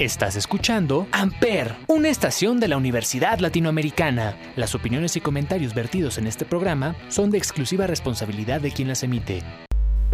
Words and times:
Estás 0.00 0.34
escuchando 0.34 1.06
Amper, 1.12 1.76
una 1.86 2.08
estación 2.08 2.58
de 2.58 2.66
la 2.66 2.76
Universidad 2.76 3.38
Latinoamericana. 3.38 4.36
Las 4.56 4.74
opiniones 4.74 5.14
y 5.14 5.20
comentarios 5.20 5.72
vertidos 5.72 6.18
en 6.18 6.26
este 6.26 6.44
programa 6.44 6.96
son 7.06 7.30
de 7.30 7.38
exclusiva 7.38 7.86
responsabilidad 7.86 8.60
de 8.60 8.72
quien 8.72 8.88
las 8.88 9.04
emite. 9.04 9.44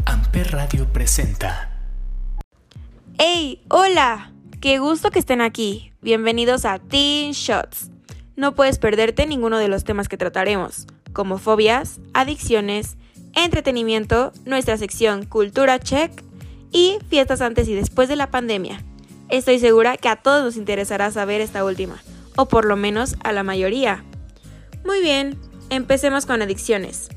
Amper 0.04 0.52
Radio 0.52 0.92
presenta. 0.92 1.80
¡Hey! 3.16 3.62
¡Hola! 3.70 4.34
¡Qué 4.60 4.78
gusto 4.80 5.10
que 5.10 5.18
estén 5.18 5.40
aquí! 5.40 5.94
Bienvenidos 6.02 6.66
a 6.66 6.78
Teen 6.78 7.32
Shots. 7.32 7.90
No 8.36 8.54
puedes 8.54 8.78
perderte 8.78 9.24
ninguno 9.24 9.56
de 9.56 9.68
los 9.68 9.84
temas 9.84 10.10
que 10.10 10.18
trataremos, 10.18 10.88
como 11.14 11.38
fobias, 11.38 12.00
adicciones, 12.12 12.98
entretenimiento, 13.34 14.34
nuestra 14.44 14.76
sección 14.76 15.24
Cultura 15.24 15.78
Check 15.78 16.12
y 16.70 16.98
fiestas 17.08 17.40
antes 17.40 17.66
y 17.66 17.72
después 17.72 18.10
de 18.10 18.16
la 18.16 18.30
pandemia. 18.30 18.84
Estoy 19.30 19.60
segura 19.60 19.96
que 19.96 20.08
a 20.08 20.16
todos 20.16 20.42
nos 20.42 20.56
interesará 20.56 21.12
saber 21.12 21.40
esta 21.40 21.64
última, 21.64 22.02
o 22.34 22.48
por 22.48 22.64
lo 22.64 22.74
menos 22.74 23.14
a 23.22 23.32
la 23.32 23.44
mayoría. 23.44 24.04
Muy 24.84 25.00
bien, 25.00 25.38
empecemos 25.70 26.26
con 26.26 26.42
adicciones. 26.42 27.10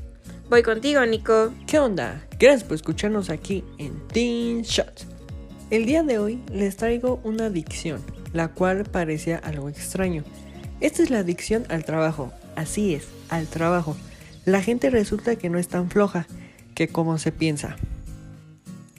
Voy 0.48 0.62
contigo, 0.62 1.04
Nico. 1.06 1.52
¿Qué 1.66 1.80
onda? 1.80 2.24
Gracias 2.38 2.62
por 2.62 2.76
escucharnos 2.76 3.30
aquí 3.30 3.64
en 3.78 4.06
Teen 4.06 4.62
Shots. 4.62 5.08
El 5.70 5.86
día 5.86 6.04
de 6.04 6.20
hoy 6.20 6.40
les 6.52 6.76
traigo 6.76 7.20
una 7.24 7.46
adicción, 7.46 8.00
la 8.32 8.46
cual 8.46 8.84
parecía 8.84 9.38
algo 9.38 9.68
extraño. 9.68 10.22
Esta 10.80 11.02
es 11.02 11.10
la 11.10 11.18
adicción 11.18 11.64
al 11.68 11.84
trabajo, 11.84 12.30
así 12.54 12.94
es, 12.94 13.08
al 13.28 13.48
trabajo. 13.48 13.96
La 14.44 14.62
gente 14.62 14.88
resulta 14.88 15.34
que 15.34 15.50
no 15.50 15.58
es 15.58 15.66
tan 15.66 15.90
floja 15.90 16.28
que 16.76 16.86
como 16.86 17.18
se 17.18 17.32
piensa. 17.32 17.76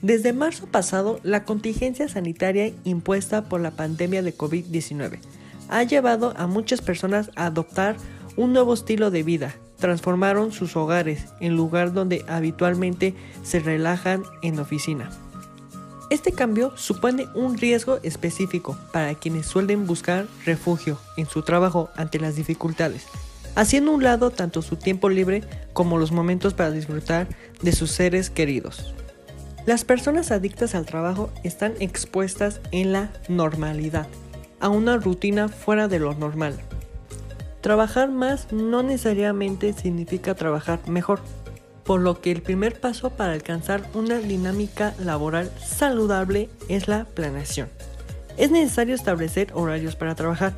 Desde 0.02 0.32
marzo 0.32 0.66
pasado, 0.66 1.20
la 1.22 1.44
contingencia 1.44 2.08
sanitaria 2.08 2.72
impuesta 2.84 3.48
por 3.48 3.60
la 3.60 3.70
pandemia 3.70 4.22
de 4.22 4.36
COVID-19 4.36 5.20
ha 5.68 5.82
llevado 5.82 6.34
a 6.36 6.46
muchas 6.46 6.82
personas 6.82 7.30
a 7.34 7.46
adoptar 7.46 7.96
un 8.36 8.52
nuevo 8.52 8.74
estilo 8.74 9.10
de 9.10 9.22
vida. 9.22 9.54
Transformaron 9.78 10.52
sus 10.52 10.76
hogares 10.76 11.26
en 11.40 11.56
lugar 11.56 11.92
donde 11.92 12.24
habitualmente 12.28 13.14
se 13.42 13.58
relajan 13.58 14.22
en 14.42 14.58
oficina. 14.58 15.10
Este 16.08 16.30
cambio 16.30 16.76
supone 16.76 17.26
un 17.34 17.58
riesgo 17.58 17.98
específico 18.02 18.78
para 18.92 19.14
quienes 19.14 19.46
suelen 19.46 19.86
buscar 19.86 20.26
refugio 20.44 20.98
en 21.16 21.26
su 21.26 21.42
trabajo 21.42 21.90
ante 21.96 22.20
las 22.20 22.36
dificultades, 22.36 23.06
haciendo 23.56 23.92
un 23.92 24.04
lado 24.04 24.30
tanto 24.30 24.62
su 24.62 24.76
tiempo 24.76 25.08
libre 25.08 25.42
como 25.72 25.98
los 25.98 26.12
momentos 26.12 26.54
para 26.54 26.70
disfrutar 26.70 27.28
de 27.60 27.72
sus 27.72 27.90
seres 27.90 28.30
queridos. 28.30 28.95
Las 29.66 29.84
personas 29.84 30.30
adictas 30.30 30.76
al 30.76 30.86
trabajo 30.86 31.28
están 31.42 31.74
expuestas 31.80 32.60
en 32.70 32.92
la 32.92 33.10
normalidad, 33.28 34.06
a 34.60 34.68
una 34.68 34.96
rutina 34.96 35.48
fuera 35.48 35.88
de 35.88 35.98
lo 35.98 36.14
normal. 36.14 36.56
Trabajar 37.62 38.12
más 38.12 38.52
no 38.52 38.84
necesariamente 38.84 39.72
significa 39.72 40.36
trabajar 40.36 40.88
mejor, 40.88 41.18
por 41.82 42.00
lo 42.00 42.20
que 42.20 42.30
el 42.30 42.42
primer 42.42 42.78
paso 42.78 43.10
para 43.10 43.32
alcanzar 43.32 43.82
una 43.92 44.18
dinámica 44.18 44.94
laboral 45.00 45.50
saludable 45.58 46.48
es 46.68 46.86
la 46.86 47.04
planeación. 47.04 47.68
Es 48.36 48.52
necesario 48.52 48.94
establecer 48.94 49.50
horarios 49.52 49.96
para 49.96 50.14
trabajar, 50.14 50.56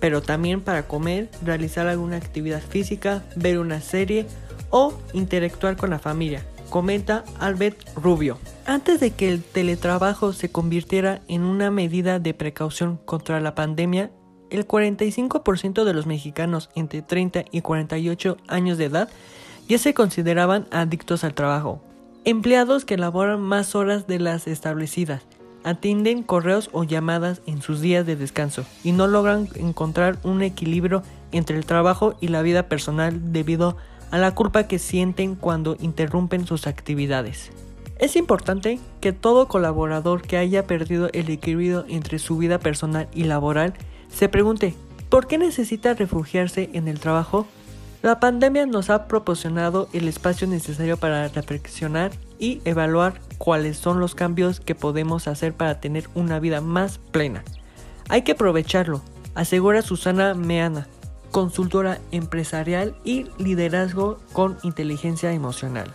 pero 0.00 0.20
también 0.20 0.60
para 0.60 0.86
comer, 0.86 1.30
realizar 1.42 1.86
alguna 1.86 2.18
actividad 2.18 2.60
física, 2.60 3.22
ver 3.36 3.58
una 3.58 3.80
serie 3.80 4.26
o 4.68 4.92
interactuar 5.14 5.78
con 5.78 5.88
la 5.88 5.98
familia, 5.98 6.42
comenta 6.74 7.22
Albert 7.38 7.78
Rubio. 7.94 8.36
Antes 8.66 8.98
de 8.98 9.12
que 9.12 9.28
el 9.28 9.44
teletrabajo 9.44 10.32
se 10.32 10.50
convirtiera 10.50 11.20
en 11.28 11.42
una 11.42 11.70
medida 11.70 12.18
de 12.18 12.34
precaución 12.34 12.98
contra 13.04 13.38
la 13.38 13.54
pandemia, 13.54 14.10
el 14.50 14.66
45% 14.66 15.84
de 15.84 15.94
los 15.94 16.06
mexicanos 16.06 16.70
entre 16.74 17.00
30 17.00 17.44
y 17.52 17.60
48 17.60 18.38
años 18.48 18.76
de 18.76 18.86
edad 18.86 19.08
ya 19.68 19.78
se 19.78 19.94
consideraban 19.94 20.66
adictos 20.72 21.22
al 21.22 21.34
trabajo. 21.34 21.80
Empleados 22.24 22.84
que 22.84 22.96
laboran 22.96 23.40
más 23.40 23.76
horas 23.76 24.08
de 24.08 24.18
las 24.18 24.48
establecidas, 24.48 25.22
atienden 25.62 26.24
correos 26.24 26.70
o 26.72 26.82
llamadas 26.82 27.40
en 27.46 27.62
sus 27.62 27.82
días 27.82 28.04
de 28.04 28.16
descanso 28.16 28.64
y 28.82 28.90
no 28.90 29.06
logran 29.06 29.48
encontrar 29.54 30.18
un 30.24 30.42
equilibrio 30.42 31.04
entre 31.30 31.56
el 31.56 31.66
trabajo 31.66 32.16
y 32.20 32.28
la 32.28 32.42
vida 32.42 32.68
personal 32.68 33.32
debido 33.32 33.68
a 33.68 33.93
a 34.14 34.18
la 34.18 34.32
culpa 34.32 34.68
que 34.68 34.78
sienten 34.78 35.34
cuando 35.34 35.76
interrumpen 35.80 36.46
sus 36.46 36.68
actividades. 36.68 37.50
Es 37.98 38.14
importante 38.14 38.78
que 39.00 39.12
todo 39.12 39.48
colaborador 39.48 40.22
que 40.22 40.36
haya 40.36 40.68
perdido 40.68 41.10
el 41.12 41.30
equilibrio 41.30 41.84
entre 41.88 42.20
su 42.20 42.38
vida 42.38 42.60
personal 42.60 43.08
y 43.12 43.24
laboral 43.24 43.74
se 44.08 44.28
pregunte, 44.28 44.76
¿por 45.08 45.26
qué 45.26 45.36
necesita 45.36 45.94
refugiarse 45.94 46.70
en 46.74 46.86
el 46.86 47.00
trabajo? 47.00 47.48
La 48.02 48.20
pandemia 48.20 48.66
nos 48.66 48.88
ha 48.88 49.08
proporcionado 49.08 49.88
el 49.92 50.06
espacio 50.06 50.46
necesario 50.46 50.96
para 50.96 51.26
reflexionar 51.26 52.12
y 52.38 52.60
evaluar 52.64 53.20
cuáles 53.38 53.78
son 53.78 53.98
los 53.98 54.14
cambios 54.14 54.60
que 54.60 54.76
podemos 54.76 55.26
hacer 55.26 55.54
para 55.54 55.80
tener 55.80 56.08
una 56.14 56.38
vida 56.38 56.60
más 56.60 56.98
plena. 56.98 57.42
Hay 58.08 58.22
que 58.22 58.32
aprovecharlo, 58.32 59.02
asegura 59.34 59.82
Susana 59.82 60.34
Meana, 60.34 60.86
consultora 61.34 61.98
empresarial 62.12 62.94
y 63.02 63.26
liderazgo 63.38 64.20
con 64.32 64.56
inteligencia 64.62 65.32
emocional. 65.32 65.92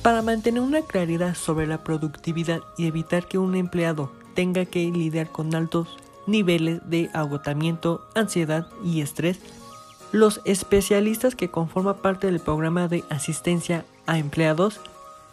Para 0.00 0.22
mantener 0.22 0.62
una 0.62 0.80
claridad 0.80 1.34
sobre 1.34 1.66
la 1.66 1.84
productividad 1.84 2.62
y 2.78 2.86
evitar 2.86 3.28
que 3.28 3.36
un 3.36 3.54
empleado 3.54 4.10
tenga 4.34 4.64
que 4.64 4.90
lidiar 4.90 5.28
con 5.28 5.54
altos 5.54 5.98
niveles 6.26 6.80
de 6.88 7.10
agotamiento, 7.12 8.08
ansiedad 8.14 8.66
y 8.82 9.02
estrés, 9.02 9.40
los 10.10 10.40
especialistas 10.46 11.34
que 11.34 11.50
conforman 11.50 11.96
parte 11.96 12.26
del 12.28 12.40
programa 12.40 12.88
de 12.88 13.04
asistencia 13.10 13.84
a 14.06 14.16
empleados 14.16 14.80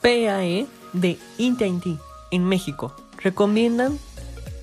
PAE 0.02 0.68
de 0.92 1.18
AT&T 1.40 1.98
en 2.32 2.44
México 2.44 2.94
recomiendan 3.20 3.98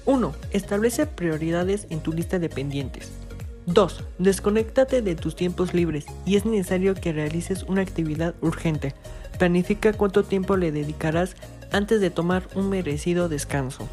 1. 0.05 0.35
Establece 0.51 1.07
prioridades 1.07 1.87
en 1.89 2.01
tu 2.01 2.13
lista 2.13 2.39
de 2.39 2.51
pendientes. 2.51 3.20
2. 3.67 4.05
Desconéctate 4.19 5.03
de 5.03 5.15
tus 5.15 5.37
tiempos 5.37 5.75
libres 5.75 6.07
y 6.27 6.37
es 6.37 6.45
necesario 6.45 6.95
que 6.95 7.13
realices 7.13 7.63
una 7.65 7.83
actividad 7.83 8.35
urgente. 8.41 8.95
Planifica 9.39 9.93
cuánto 9.93 10.25
tiempo 10.25 10.57
le 10.57 10.73
dedicarás 10.73 11.37
antes 11.73 12.01
de 12.01 12.11
tomar 12.11 12.49
un 12.55 12.69
merecido 12.69 13.29
descanso. 13.29 13.89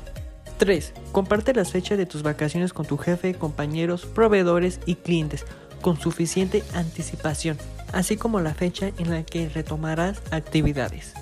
3. 0.58 0.94
Comparte 1.12 1.54
las 1.54 1.72
fechas 1.72 1.98
de 1.98 2.06
tus 2.06 2.24
vacaciones 2.24 2.74
con 2.74 2.86
tu 2.86 2.98
jefe, 2.98 3.36
compañeros, 3.36 4.06
proveedores 4.06 4.80
y 4.86 4.96
clientes 4.96 5.46
con 5.82 6.00
suficiente 6.00 6.64
anticipación, 6.74 7.58
así 7.94 8.18
como 8.18 8.40
la 8.40 8.56
fecha 8.56 8.92
en 8.98 9.12
la 9.12 9.24
que 9.24 9.50
retomarás 9.50 10.22
actividades. 10.32 11.14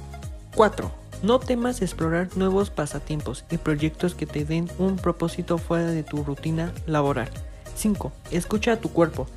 4. 0.56 0.90
No 1.24 1.40
temas 1.40 1.82
explorar 1.82 2.30
nuevos 2.36 2.70
pasatiempos 2.70 3.46
y 3.52 3.58
proyectos 3.58 4.16
que 4.16 4.26
te 4.26 4.46
den 4.46 4.70
un 4.78 4.96
propósito 4.96 5.58
fuera 5.58 5.88
de 5.88 6.04
tu 6.04 6.24
rutina 6.24 6.72
laboral. 6.86 7.30
5. 7.76 8.12
Escucha 8.32 8.74
a 8.74 8.80
tu 8.82 8.90
cuerpo. 8.90 9.28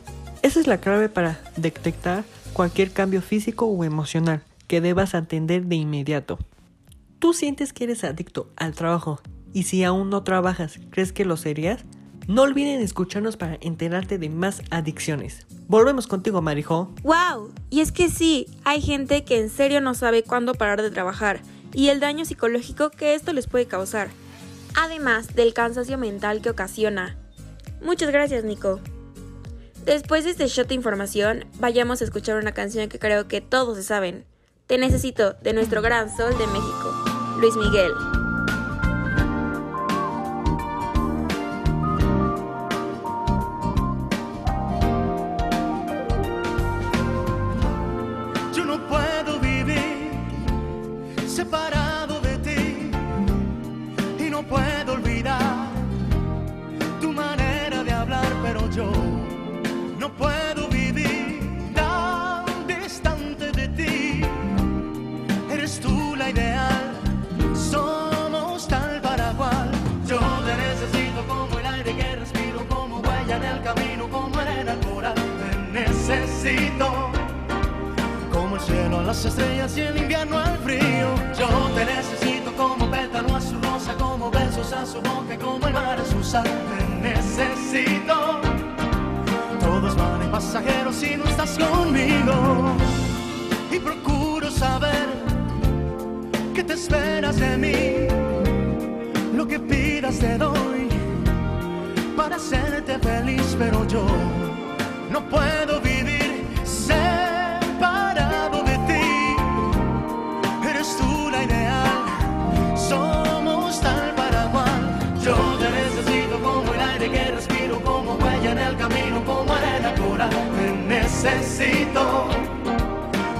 Esa 0.43 0.60
es 0.60 0.66
la 0.66 0.78
clave 0.78 1.09
para 1.09 1.41
detectar 1.56 2.25
cualquier 2.53 2.93
cambio 2.93 3.22
físico 3.22 3.66
o 3.66 3.84
emocional 3.84 4.43
que 4.66 4.81
debas 4.81 5.15
atender 5.15 5.65
de 5.65 5.76
inmediato. 5.76 6.38
¿Tú 7.19 7.34
sientes 7.34 7.72
que 7.72 7.84
eres 7.84 8.04
adicto 8.04 8.50
al 8.56 8.75
trabajo 8.75 9.21
y 9.53 9.65
si 9.65 9.82
aún 9.82 10.10
no 10.10 10.22
trabajas, 10.22 10.78
crees 10.91 11.12
que 11.12 11.25
lo 11.25 11.37
serías? 11.37 11.84
No 12.28 12.43
olviden 12.43 12.81
escucharnos 12.81 13.37
para 13.37 13.56
enterarte 13.60 14.19
de 14.19 14.28
más 14.28 14.62
adicciones. 14.71 15.47
Volvemos 15.66 16.06
contigo, 16.06 16.43
Marijo. 16.43 16.93
¡Wow! 17.03 17.53
Y 17.71 17.81
es 17.81 17.91
que 17.91 18.10
sí, 18.10 18.47
hay 18.65 18.82
gente 18.82 19.25
que 19.25 19.41
en 19.41 19.48
serio 19.48 19.81
no 19.81 19.94
sabe 19.94 20.22
cuándo 20.22 20.54
parar 20.54 20.82
de 20.82 20.91
trabajar 20.91 21.41
y 21.72 21.88
el 21.88 22.00
daño 22.00 22.25
psicológico 22.25 22.91
que 22.91 23.15
esto 23.15 23.32
les 23.32 23.47
puede 23.47 23.66
causar, 23.66 24.10
además 24.75 25.34
del 25.34 25.54
cansancio 25.54 25.98
mental 25.98 26.41
que 26.42 26.51
ocasiona. 26.51 27.16
Muchas 27.80 28.10
gracias, 28.10 28.45
Nico. 28.45 28.80
Después 29.84 30.25
de 30.25 30.30
este 30.30 30.47
shot 30.48 30.69
de 30.69 30.75
información, 30.75 31.47
vayamos 31.60 32.01
a 32.01 32.04
escuchar 32.04 32.36
una 32.36 32.53
canción 32.53 32.89
que 32.89 32.98
creo 32.98 33.28
que 33.28 33.41
todos 33.41 33.77
se 33.77 33.84
saben. 33.84 34.25
Te 34.66 34.77
necesito, 34.77 35.34
de 35.42 35.54
nuestro 35.54 35.80
gran 35.80 36.15
sol 36.15 36.36
de 36.36 36.47
México, 36.47 37.04
Luis 37.41 37.57
Miguel. 37.57 38.17
El 86.34 86.45
mar 86.45 86.45
a 86.45 86.45
su 86.45 86.45
sal. 86.45 86.45
Te 86.45 87.09
necesito. 87.09 88.41
Todos 89.60 89.97
van 89.97 90.22
en 90.22 90.30
pasajeros 90.30 90.97
si 90.97 91.16
no 91.16 91.25
estás 91.25 91.59
conmigo. 91.59 92.75
Y 93.71 93.78
procuro 93.78 94.51
saber 94.51 95.09
qué 96.54 96.63
te 96.63 96.75
esperas 96.75 97.36
de 97.36 97.57
mí. 97.57 98.09
Lo 99.34 99.47
que 99.47 99.59
pidas 99.59 100.19
te 100.19 100.36
doy 100.39 100.89
para 102.16 102.36
hacerte 102.36 102.98
feliz, 102.98 103.57
pero 103.59 103.86
yo 103.86 104.04
no 105.10 105.21
puedo 105.28 105.67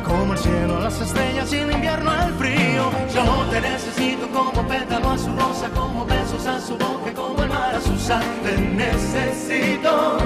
Como 0.05 0.33
el 0.33 0.39
cielo, 0.39 0.81
las 0.81 1.01
estrellas 1.01 1.53
y 1.53 1.57
el 1.57 1.73
invierno 1.73 2.11
al 2.11 2.33
frío. 2.35 2.91
Yo 3.15 3.25
te 3.51 3.61
necesito 3.61 4.29
como 4.31 4.67
pétalo 4.67 5.11
a 5.11 5.19
su 5.19 5.31
rosa, 5.37 5.69
como 5.75 6.05
besos 6.07 6.47
a 6.47 6.61
su 6.61 6.77
boca, 6.77 7.13
como 7.15 7.43
el 7.43 7.49
mar 7.49 7.75
a 7.75 7.81
su 7.81 7.97
sal. 7.99 8.23
Te 8.43 8.59
necesito. 8.59 10.19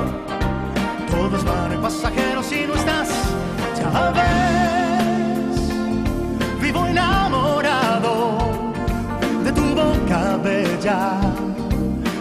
Todos 1.11 1.45
van 1.45 1.81
pasajeros 1.83 2.47
si 2.47 2.67
no 2.67 2.75
estás, 2.75 3.09
ya 3.79 4.11
ves. 4.11 5.61
Vivo 6.61 6.87
enamorado 6.87 8.39
de 9.45 9.53
tu 9.53 9.65
boca 9.75 10.37
bella, 10.43 11.21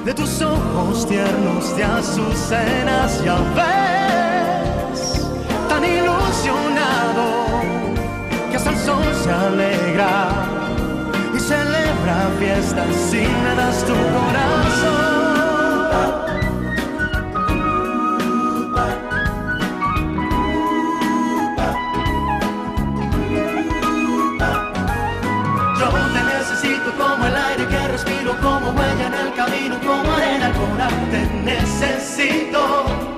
de 0.04 0.14
tus 0.14 0.42
ojos 0.42 1.08
tiernos 1.08 1.76
de 1.78 1.84
azucenas, 1.84 3.24
ya 3.24 3.38
ves. 3.56 4.31
Ilusionado 5.84 7.26
que 8.50 8.56
hasta 8.56 8.70
el 8.70 8.78
sol 8.78 9.04
se 9.24 9.32
alegra 9.32 10.30
y 11.36 11.40
celebra 11.40 12.30
fiestas 12.40 12.96
si 13.10 13.18
me 13.18 13.56
das 13.56 13.84
tu 13.86 13.94
corazón. 13.94 15.22
Yo 25.80 25.90
te 26.14 26.24
necesito 26.24 26.92
como 26.98 27.26
el 27.26 27.36
aire 27.36 27.68
que 27.68 27.88
respiro, 27.88 28.38
como 28.40 28.70
huella 28.70 29.08
en 29.08 29.14
el 29.14 29.34
camino, 29.34 29.80
como 29.80 30.12
arena 30.14 30.46
al 30.48 30.54
coral. 30.54 30.94
Te 31.12 31.22
necesito 31.44 33.11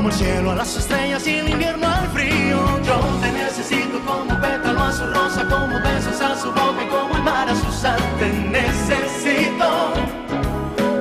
como 0.00 0.08
el 0.08 0.14
cielo 0.14 0.52
a 0.52 0.54
las 0.54 0.74
estrellas 0.78 1.26
y 1.26 1.34
el 1.34 1.48
invierno 1.50 1.86
al 1.86 2.08
frío. 2.08 2.80
Yo 2.82 2.98
te 3.20 3.32
necesito 3.32 4.00
como 4.06 4.30
pétalo 4.40 4.82
a 4.82 4.92
su 4.92 5.04
rosa, 5.04 5.46
como 5.46 5.78
besos 5.78 6.18
a 6.22 6.34
su 6.40 6.48
boca 6.52 6.82
y 6.82 6.88
como 6.88 7.16
el 7.16 7.22
mar 7.22 7.46
a 7.50 7.54
su 7.54 7.70
sal. 7.70 8.00
Te 8.18 8.32
necesito. 8.32 9.92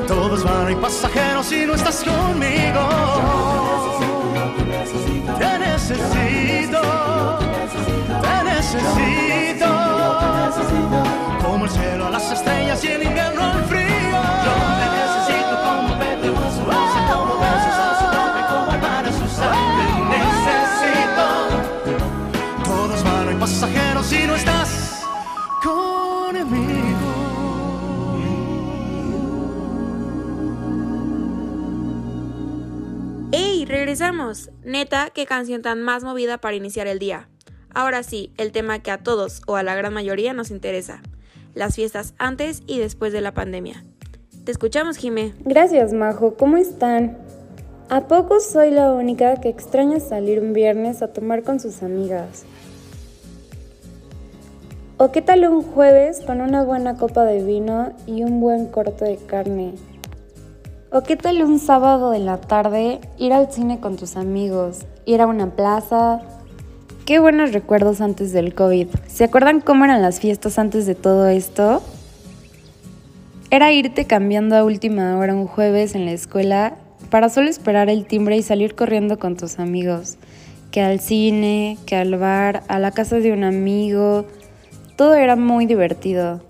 Todos 0.06 0.44
van 0.44 0.74
y 0.74 0.76
pasajeros 0.76 1.46
si 1.46 1.66
no 1.66 1.76
estás 1.76 2.04
conmigo. 2.04 2.90
Te 5.40 5.60
necesito. 5.60 6.82
Te 8.22 8.44
necesito. 8.52 9.70
Como 11.42 11.64
el 11.64 11.72
cielo 11.72 12.08
a 12.08 12.10
las 12.10 12.32
estrellas 12.34 12.84
y 12.84 12.88
el 12.88 13.04
invierno 13.04 13.46
al 13.46 13.64
frío. 13.64 13.99
Neta, 34.64 35.12
qué 35.14 35.26
canción 35.26 35.62
tan 35.62 35.82
más 35.82 36.04
movida 36.04 36.40
para 36.40 36.56
iniciar 36.56 36.88
el 36.88 36.98
día. 36.98 37.30
Ahora 37.74 38.02
sí, 38.02 38.34
el 38.38 38.52
tema 38.52 38.80
que 38.80 38.90
a 38.92 38.98
todos 38.98 39.42
o 39.46 39.56
a 39.56 39.64
la 39.64 39.76
gran 39.76 39.94
mayoría 39.94 40.34
nos 40.34 40.50
interesa. 40.50 41.02
Las 41.54 41.76
fiestas 41.76 42.16
antes 42.18 42.64
y 42.66 42.80
después 42.80 43.14
de 43.14 43.22
la 43.22 43.34
pandemia. 43.34 43.84
Te 44.46 44.52
escuchamos, 44.52 44.98
Jime. 44.98 45.36
Gracias, 45.46 45.94
Majo. 45.94 46.34
¿Cómo 46.34 46.58
están? 46.58 47.18
¿A 47.90 48.08
poco 48.08 48.40
soy 48.40 48.72
la 48.72 48.92
única 48.92 49.40
que 49.42 49.50
extraña 49.50 50.00
salir 50.00 50.40
un 50.40 50.54
viernes 50.54 51.02
a 51.02 51.14
tomar 51.14 51.44
con 51.44 51.60
sus 51.60 51.84
amigas? 51.84 52.46
¿O 54.98 55.12
qué 55.12 55.22
tal 55.22 55.48
un 55.48 55.62
jueves 55.62 56.22
con 56.22 56.42
una 56.42 56.64
buena 56.64 56.98
copa 56.98 57.26
de 57.26 57.44
vino 57.44 57.94
y 58.06 58.24
un 58.24 58.42
buen 58.42 58.66
corte 58.68 59.06
de 59.06 59.18
carne? 59.18 59.76
¿O 60.92 61.04
qué 61.04 61.16
tal 61.16 61.44
un 61.44 61.60
sábado 61.60 62.10
de 62.10 62.18
la 62.18 62.42
tarde 62.42 63.00
ir 63.20 63.32
al 63.32 63.52
cine 63.52 63.80
con 63.80 63.96
tus 63.96 64.16
amigos, 64.16 64.88
ir 65.06 65.22
a 65.22 65.28
una 65.28 65.56
plaza? 65.56 66.20
Qué 67.06 67.20
buenos 67.20 67.52
recuerdos 67.52 68.02
antes 68.02 68.34
del 68.34 68.56
COVID. 68.56 68.88
¿Se 69.06 69.26
acuerdan 69.26 69.62
cómo 69.62 69.86
eran 69.86 70.02
las 70.02 70.20
fiestas 70.20 70.58
antes 70.58 70.88
de 70.88 70.96
todo 70.96 71.28
esto? 71.28 71.84
Era 73.52 73.72
irte 73.72 74.06
cambiando 74.06 74.56
a 74.56 74.64
última 74.64 75.16
hora 75.20 75.36
un 75.36 75.46
jueves 75.46 75.94
en 75.94 76.06
la 76.06 76.12
escuela 76.12 76.74
para 77.12 77.30
solo 77.30 77.52
esperar 77.52 77.88
el 77.88 78.08
timbre 78.08 78.38
y 78.38 78.42
salir 78.42 78.74
corriendo 78.74 79.20
con 79.20 79.38
tus 79.38 79.60
amigos. 79.60 80.18
Que 80.72 80.82
al 80.82 81.00
cine, 81.02 81.78
que 81.86 81.98
al 81.98 82.18
bar, 82.18 82.64
a 82.68 82.80
la 82.80 82.90
casa 82.90 83.18
de 83.18 83.32
un 83.32 83.44
amigo. 83.44 84.26
Todo 84.96 85.14
era 85.14 85.36
muy 85.36 85.68
divertido. 85.68 86.42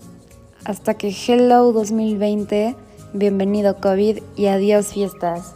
Hasta 0.64 0.94
que 0.94 1.10
Hello 1.10 1.72
2020, 1.72 2.74
bienvenido 3.12 3.76
COVID 3.76 4.18
y 4.36 4.46
adiós 4.46 4.88
fiestas. 4.88 5.54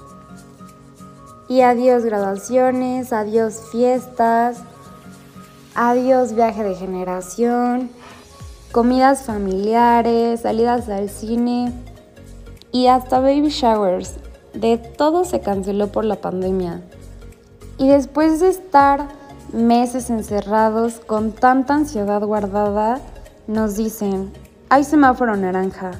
Y 1.48 1.60
adiós 1.60 2.04
graduaciones, 2.04 3.12
adiós 3.12 3.60
fiestas, 3.70 4.58
adiós 5.74 6.32
viaje 6.32 6.64
de 6.64 6.74
generación, 6.74 7.90
comidas 8.72 9.22
familiares, 9.22 10.40
salidas 10.40 10.88
al 10.88 11.08
cine 11.08 11.72
y 12.72 12.88
hasta 12.88 13.20
baby 13.20 13.50
showers. 13.50 14.14
De 14.52 14.78
todo 14.78 15.24
se 15.24 15.40
canceló 15.40 15.88
por 15.88 16.04
la 16.04 16.16
pandemia. 16.16 16.82
Y 17.78 17.88
después 17.88 18.40
de 18.40 18.48
estar 18.48 19.08
meses 19.52 20.10
encerrados 20.10 20.94
con 21.06 21.32
tanta 21.32 21.74
ansiedad 21.74 22.22
guardada, 22.22 23.00
nos 23.46 23.76
dicen, 23.76 24.32
hay 24.70 24.84
semáforo 24.84 25.36
naranja, 25.36 25.92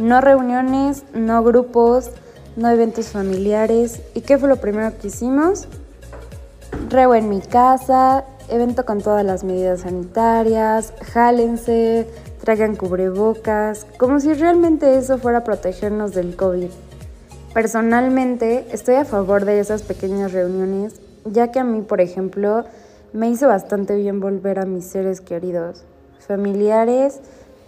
no 0.00 0.20
reuniones, 0.20 1.04
no 1.14 1.42
grupos, 1.44 2.10
no 2.56 2.68
eventos 2.70 3.08
familiares. 3.08 4.00
¿Y 4.14 4.22
qué 4.22 4.38
fue 4.38 4.48
lo 4.48 4.56
primero 4.56 4.96
que 4.98 5.08
hicimos? 5.08 5.68
Reo 6.88 7.14
en 7.14 7.28
mi 7.28 7.40
casa, 7.40 8.24
evento 8.48 8.84
con 8.84 9.00
todas 9.00 9.24
las 9.24 9.44
medidas 9.44 9.80
sanitarias, 9.80 10.94
jálense, 11.12 12.08
traigan 12.40 12.76
cubrebocas, 12.76 13.86
como 13.98 14.18
si 14.20 14.32
realmente 14.32 14.96
eso 14.96 15.18
fuera 15.18 15.44
protegernos 15.44 16.14
del 16.14 16.34
COVID. 16.34 16.70
Personalmente 17.52 18.66
estoy 18.72 18.94
a 18.94 19.04
favor 19.04 19.44
de 19.44 19.60
esas 19.60 19.82
pequeñas 19.82 20.32
reuniones, 20.32 20.94
ya 21.24 21.50
que 21.50 21.58
a 21.58 21.64
mí, 21.64 21.82
por 21.82 22.00
ejemplo, 22.00 22.64
me 23.12 23.28
hizo 23.28 23.48
bastante 23.48 23.96
bien 23.96 24.20
volver 24.20 24.60
a 24.60 24.64
mis 24.64 24.86
seres 24.86 25.20
queridos, 25.20 25.82
familiares, 26.26 27.20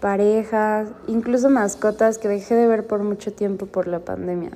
parejas, 0.02 0.88
incluso 1.06 1.48
mascotas 1.48 2.18
que 2.18 2.26
dejé 2.26 2.56
de 2.56 2.66
ver 2.66 2.86
por 2.86 3.04
mucho 3.04 3.32
tiempo 3.32 3.66
por 3.66 3.86
la 3.86 4.00
pandemia. 4.00 4.50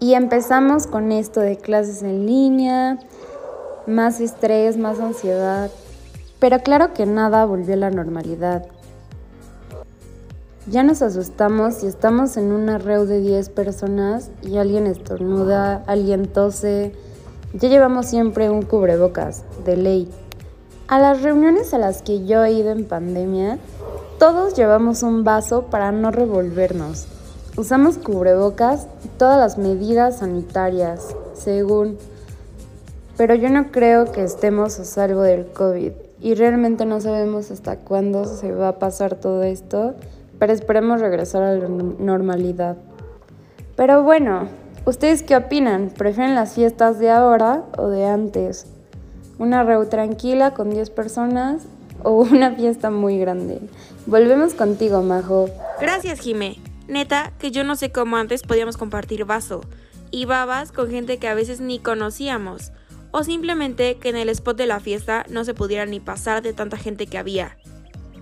Y 0.00 0.14
empezamos 0.14 0.88
con 0.88 1.12
esto 1.12 1.40
de 1.40 1.56
clases 1.56 2.02
en 2.02 2.26
línea, 2.26 2.98
más 3.86 4.20
estrés, 4.20 4.76
más 4.76 4.98
ansiedad, 4.98 5.70
pero 6.40 6.58
claro 6.58 6.92
que 6.92 7.06
nada 7.06 7.46
volvió 7.46 7.74
a 7.74 7.78
la 7.78 7.90
normalidad. 7.90 8.66
Ya 10.68 10.82
nos 10.82 11.02
asustamos 11.02 11.76
si 11.76 11.86
estamos 11.86 12.36
en 12.36 12.50
una 12.50 12.78
reu 12.78 13.06
de 13.06 13.20
10 13.20 13.50
personas 13.50 14.32
y 14.42 14.56
alguien 14.56 14.88
estornuda, 14.88 15.84
alguien 15.86 16.26
tose. 16.26 16.92
Ya 17.52 17.68
llevamos 17.68 18.06
siempre 18.06 18.50
un 18.50 18.62
cubrebocas, 18.62 19.44
de 19.64 19.76
ley. 19.76 20.10
A 20.88 20.98
las 20.98 21.22
reuniones 21.22 21.72
a 21.72 21.78
las 21.78 22.02
que 22.02 22.26
yo 22.26 22.44
he 22.44 22.50
ido 22.50 22.70
en 22.70 22.84
pandemia, 22.84 23.58
todos 24.18 24.54
llevamos 24.54 25.02
un 25.02 25.24
vaso 25.24 25.64
para 25.64 25.92
no 25.92 26.10
revolvernos. 26.10 27.06
Usamos 27.56 27.98
cubrebocas 27.98 28.86
y 29.04 29.08
todas 29.08 29.38
las 29.38 29.58
medidas 29.58 30.18
sanitarias, 30.18 31.14
según. 31.34 31.98
Pero 33.16 33.34
yo 33.34 33.50
no 33.50 33.70
creo 33.70 34.12
que 34.12 34.24
estemos 34.24 34.78
a 34.78 34.84
salvo 34.84 35.22
del 35.22 35.46
COVID 35.46 35.92
y 36.20 36.34
realmente 36.34 36.86
no 36.86 37.00
sabemos 37.00 37.50
hasta 37.50 37.76
cuándo 37.76 38.24
se 38.24 38.52
va 38.52 38.68
a 38.68 38.78
pasar 38.78 39.16
todo 39.16 39.42
esto, 39.42 39.94
pero 40.38 40.52
esperemos 40.52 41.00
regresar 41.00 41.42
a 41.42 41.54
la 41.54 41.68
normalidad. 41.68 42.76
Pero 43.76 44.02
bueno, 44.02 44.48
¿ustedes 44.86 45.22
qué 45.22 45.36
opinan? 45.36 45.90
¿Prefieren 45.90 46.34
las 46.34 46.54
fiestas 46.54 46.98
de 46.98 47.10
ahora 47.10 47.64
o 47.76 47.88
de 47.88 48.06
antes? 48.06 48.66
¿Una 49.38 49.62
reu 49.62 49.86
tranquila 49.86 50.54
con 50.54 50.70
10 50.70 50.88
personas 50.90 51.62
o 52.06 52.12
una 52.12 52.52
fiesta 52.52 52.88
muy 52.88 53.18
grande? 53.18 53.60
Volvemos 54.06 54.54
contigo, 54.54 55.02
Majo. 55.02 55.50
Gracias, 55.80 56.20
Jime. 56.20 56.56
Neta, 56.86 57.32
que 57.40 57.50
yo 57.50 57.64
no 57.64 57.74
sé 57.74 57.90
cómo 57.90 58.16
antes 58.16 58.44
podíamos 58.44 58.76
compartir 58.76 59.24
vaso 59.24 59.62
y 60.12 60.24
babas 60.24 60.70
con 60.70 60.88
gente 60.88 61.18
que 61.18 61.26
a 61.26 61.34
veces 61.34 61.58
ni 61.58 61.80
conocíamos, 61.80 62.70
o 63.10 63.24
simplemente 63.24 63.96
que 63.96 64.10
en 64.10 64.16
el 64.16 64.28
spot 64.28 64.56
de 64.56 64.66
la 64.66 64.78
fiesta 64.78 65.26
no 65.28 65.44
se 65.44 65.52
pudiera 65.52 65.84
ni 65.84 65.98
pasar 65.98 66.42
de 66.42 66.52
tanta 66.52 66.76
gente 66.76 67.08
que 67.08 67.18
había. 67.18 67.58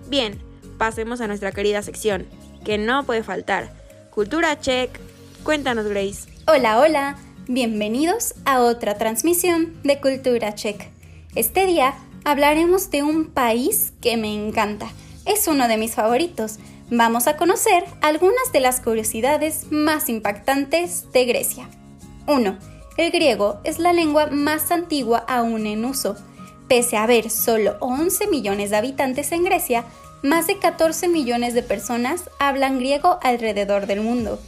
Bien, 0.07 0.39
pasemos 0.79 1.21
a 1.21 1.27
nuestra 1.27 1.51
querida 1.51 1.83
sección, 1.83 2.25
que 2.63 2.79
no 2.79 3.03
puede 3.03 3.21
faltar. 3.21 3.71
Cultura 4.09 4.59
Check. 4.59 4.99
Cuéntanos, 5.43 5.85
Grace. 5.85 6.27
Hola, 6.47 6.79
hola. 6.79 7.17
Bienvenidos 7.47 8.33
a 8.45 8.61
otra 8.61 8.97
transmisión 8.97 9.75
de 9.83 10.01
Cultura 10.01 10.55
Check. 10.55 10.89
Este 11.35 11.67
día 11.67 11.93
hablaremos 12.25 12.89
de 12.89 13.03
un 13.03 13.27
país 13.27 13.93
que 14.01 14.17
me 14.17 14.33
encanta. 14.33 14.89
Es 15.25 15.47
uno 15.47 15.67
de 15.67 15.77
mis 15.77 15.93
favoritos 15.95 16.59
vamos 16.89 17.27
a 17.27 17.37
conocer 17.37 17.83
algunas 18.01 18.51
de 18.51 18.59
las 18.59 18.81
curiosidades 18.81 19.71
más 19.71 20.09
impactantes 20.09 21.11
de 21.13 21.25
Grecia. 21.25 21.69
1. 22.27 22.57
El 22.97 23.11
griego 23.11 23.59
es 23.63 23.79
la 23.79 23.93
lengua 23.93 24.27
más 24.27 24.71
antigua 24.71 25.23
aún 25.27 25.67
en 25.67 25.85
uso. 25.85 26.15
Pese 26.67 26.97
a 26.97 27.03
haber 27.03 27.29
solo 27.29 27.77
11 27.79 28.27
millones 28.27 28.71
de 28.71 28.77
habitantes 28.77 29.31
en 29.31 29.43
Grecia, 29.43 29.85
más 30.23 30.47
de 30.47 30.57
14 30.57 31.07
millones 31.07 31.53
de 31.53 31.61
personas 31.61 32.29
hablan 32.39 32.79
griego 32.79 33.19
alrededor 33.21 33.85
del 33.85 34.01
mundo. 34.01 34.39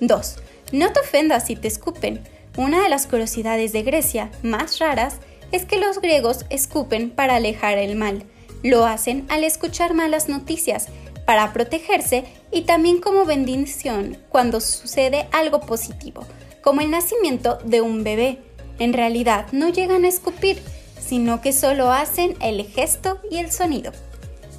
2. 0.00 0.36
No 0.72 0.92
te 0.92 1.00
ofendas 1.00 1.46
si 1.46 1.56
te 1.56 1.66
escupen. 1.66 2.22
Una 2.56 2.82
de 2.82 2.88
las 2.88 3.08
curiosidades 3.08 3.72
de 3.72 3.82
Grecia 3.82 4.30
más 4.44 4.78
raras 4.78 5.16
es 5.16 5.33
que 5.50 5.78
los 5.78 6.00
griegos 6.00 6.44
escupen 6.50 7.10
para 7.10 7.36
alejar 7.36 7.78
el 7.78 7.96
mal. 7.96 8.24
Lo 8.62 8.86
hacen 8.86 9.26
al 9.28 9.44
escuchar 9.44 9.94
malas 9.94 10.28
noticias 10.28 10.88
para 11.26 11.52
protegerse 11.52 12.24
y 12.50 12.62
también 12.62 13.00
como 13.00 13.24
bendición 13.24 14.18
cuando 14.28 14.60
sucede 14.60 15.26
algo 15.32 15.60
positivo, 15.60 16.24
como 16.62 16.80
el 16.80 16.90
nacimiento 16.90 17.58
de 17.64 17.80
un 17.80 18.04
bebé. 18.04 18.38
En 18.78 18.92
realidad 18.92 19.46
no 19.52 19.68
llegan 19.68 20.04
a 20.04 20.08
escupir, 20.08 20.60
sino 20.98 21.40
que 21.40 21.52
solo 21.52 21.92
hacen 21.92 22.36
el 22.40 22.64
gesto 22.66 23.18
y 23.30 23.38
el 23.38 23.52
sonido. 23.52 23.92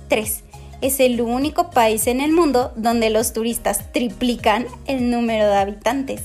3. 0.07 0.43
Es 0.81 0.99
el 0.99 1.19
único 1.21 1.71
país 1.71 2.07
en 2.07 2.21
el 2.21 2.31
mundo 2.31 2.71
donde 2.75 3.09
los 3.09 3.33
turistas 3.33 3.91
triplican 3.91 4.67
el 4.85 5.09
número 5.09 5.47
de 5.47 5.55
habitantes. 5.55 6.21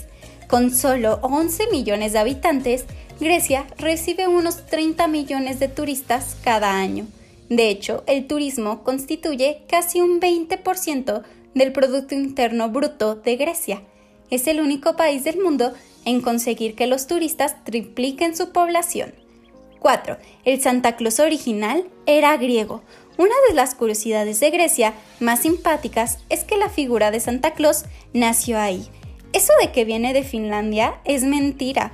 Con 0.48 0.74
solo 0.74 1.18
11 1.22 1.68
millones 1.70 2.12
de 2.12 2.18
habitantes, 2.18 2.84
Grecia 3.20 3.66
recibe 3.76 4.28
unos 4.28 4.64
30 4.64 5.06
millones 5.06 5.60
de 5.60 5.68
turistas 5.68 6.38
cada 6.42 6.74
año. 6.74 7.06
De 7.50 7.68
hecho, 7.68 8.02
el 8.06 8.26
turismo 8.26 8.82
constituye 8.82 9.62
casi 9.68 10.00
un 10.00 10.20
20% 10.20 11.22
del 11.54 11.72
Producto 11.72 12.14
Interno 12.14 12.70
Bruto 12.70 13.16
de 13.16 13.36
Grecia. 13.36 13.82
Es 14.30 14.46
el 14.46 14.58
único 14.58 14.96
país 14.96 15.22
del 15.24 15.38
mundo 15.38 15.74
en 16.06 16.22
conseguir 16.22 16.74
que 16.74 16.86
los 16.86 17.06
turistas 17.06 17.62
tripliquen 17.62 18.34
su 18.34 18.52
población. 18.52 19.12
4. 19.80 20.16
El 20.46 20.62
Santa 20.62 20.96
Claus 20.96 21.20
original 21.20 21.84
era 22.06 22.34
griego. 22.38 22.82
Una 23.18 23.34
de 23.50 23.54
las 23.54 23.74
curiosidades 23.74 24.40
de 24.40 24.50
Grecia 24.50 24.94
más 25.18 25.40
simpáticas 25.40 26.20
es 26.30 26.44
que 26.44 26.56
la 26.56 26.70
figura 26.70 27.10
de 27.10 27.20
Santa 27.20 27.52
Claus 27.52 27.84
nació 28.14 28.58
ahí. 28.58 28.88
Eso 29.34 29.52
de 29.60 29.72
que 29.72 29.84
viene 29.84 30.14
de 30.14 30.22
Finlandia 30.22 31.00
es 31.04 31.22
mentira. 31.24 31.92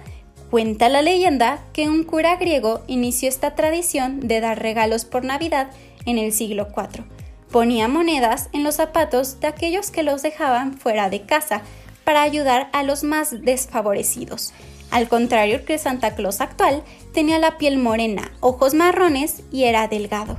Cuenta 0.50 0.88
la 0.88 1.02
leyenda 1.02 1.64
que 1.72 1.88
un 1.88 2.04
cura 2.04 2.36
griego 2.36 2.82
inició 2.86 3.28
esta 3.28 3.56
tradición 3.56 4.20
de 4.20 4.40
dar 4.40 4.62
regalos 4.62 5.04
por 5.04 5.24
Navidad 5.24 5.70
en 6.04 6.18
el 6.18 6.32
siglo 6.32 6.68
IV. 6.70 7.04
Ponía 7.50 7.88
monedas 7.88 8.48
en 8.52 8.62
los 8.62 8.76
zapatos 8.76 9.40
de 9.40 9.48
aquellos 9.48 9.90
que 9.90 10.04
los 10.04 10.22
dejaban 10.22 10.78
fuera 10.78 11.10
de 11.10 11.22
casa 11.22 11.62
para 12.04 12.22
ayudar 12.22 12.70
a 12.72 12.84
los 12.84 13.02
más 13.02 13.42
desfavorecidos. 13.42 14.52
Al 14.92 15.08
contrario 15.08 15.64
que 15.64 15.78
Santa 15.78 16.14
Claus 16.14 16.40
actual, 16.40 16.84
tenía 17.12 17.40
la 17.40 17.58
piel 17.58 17.78
morena, 17.78 18.30
ojos 18.38 18.72
marrones 18.72 19.42
y 19.50 19.64
era 19.64 19.88
delgado. 19.88 20.38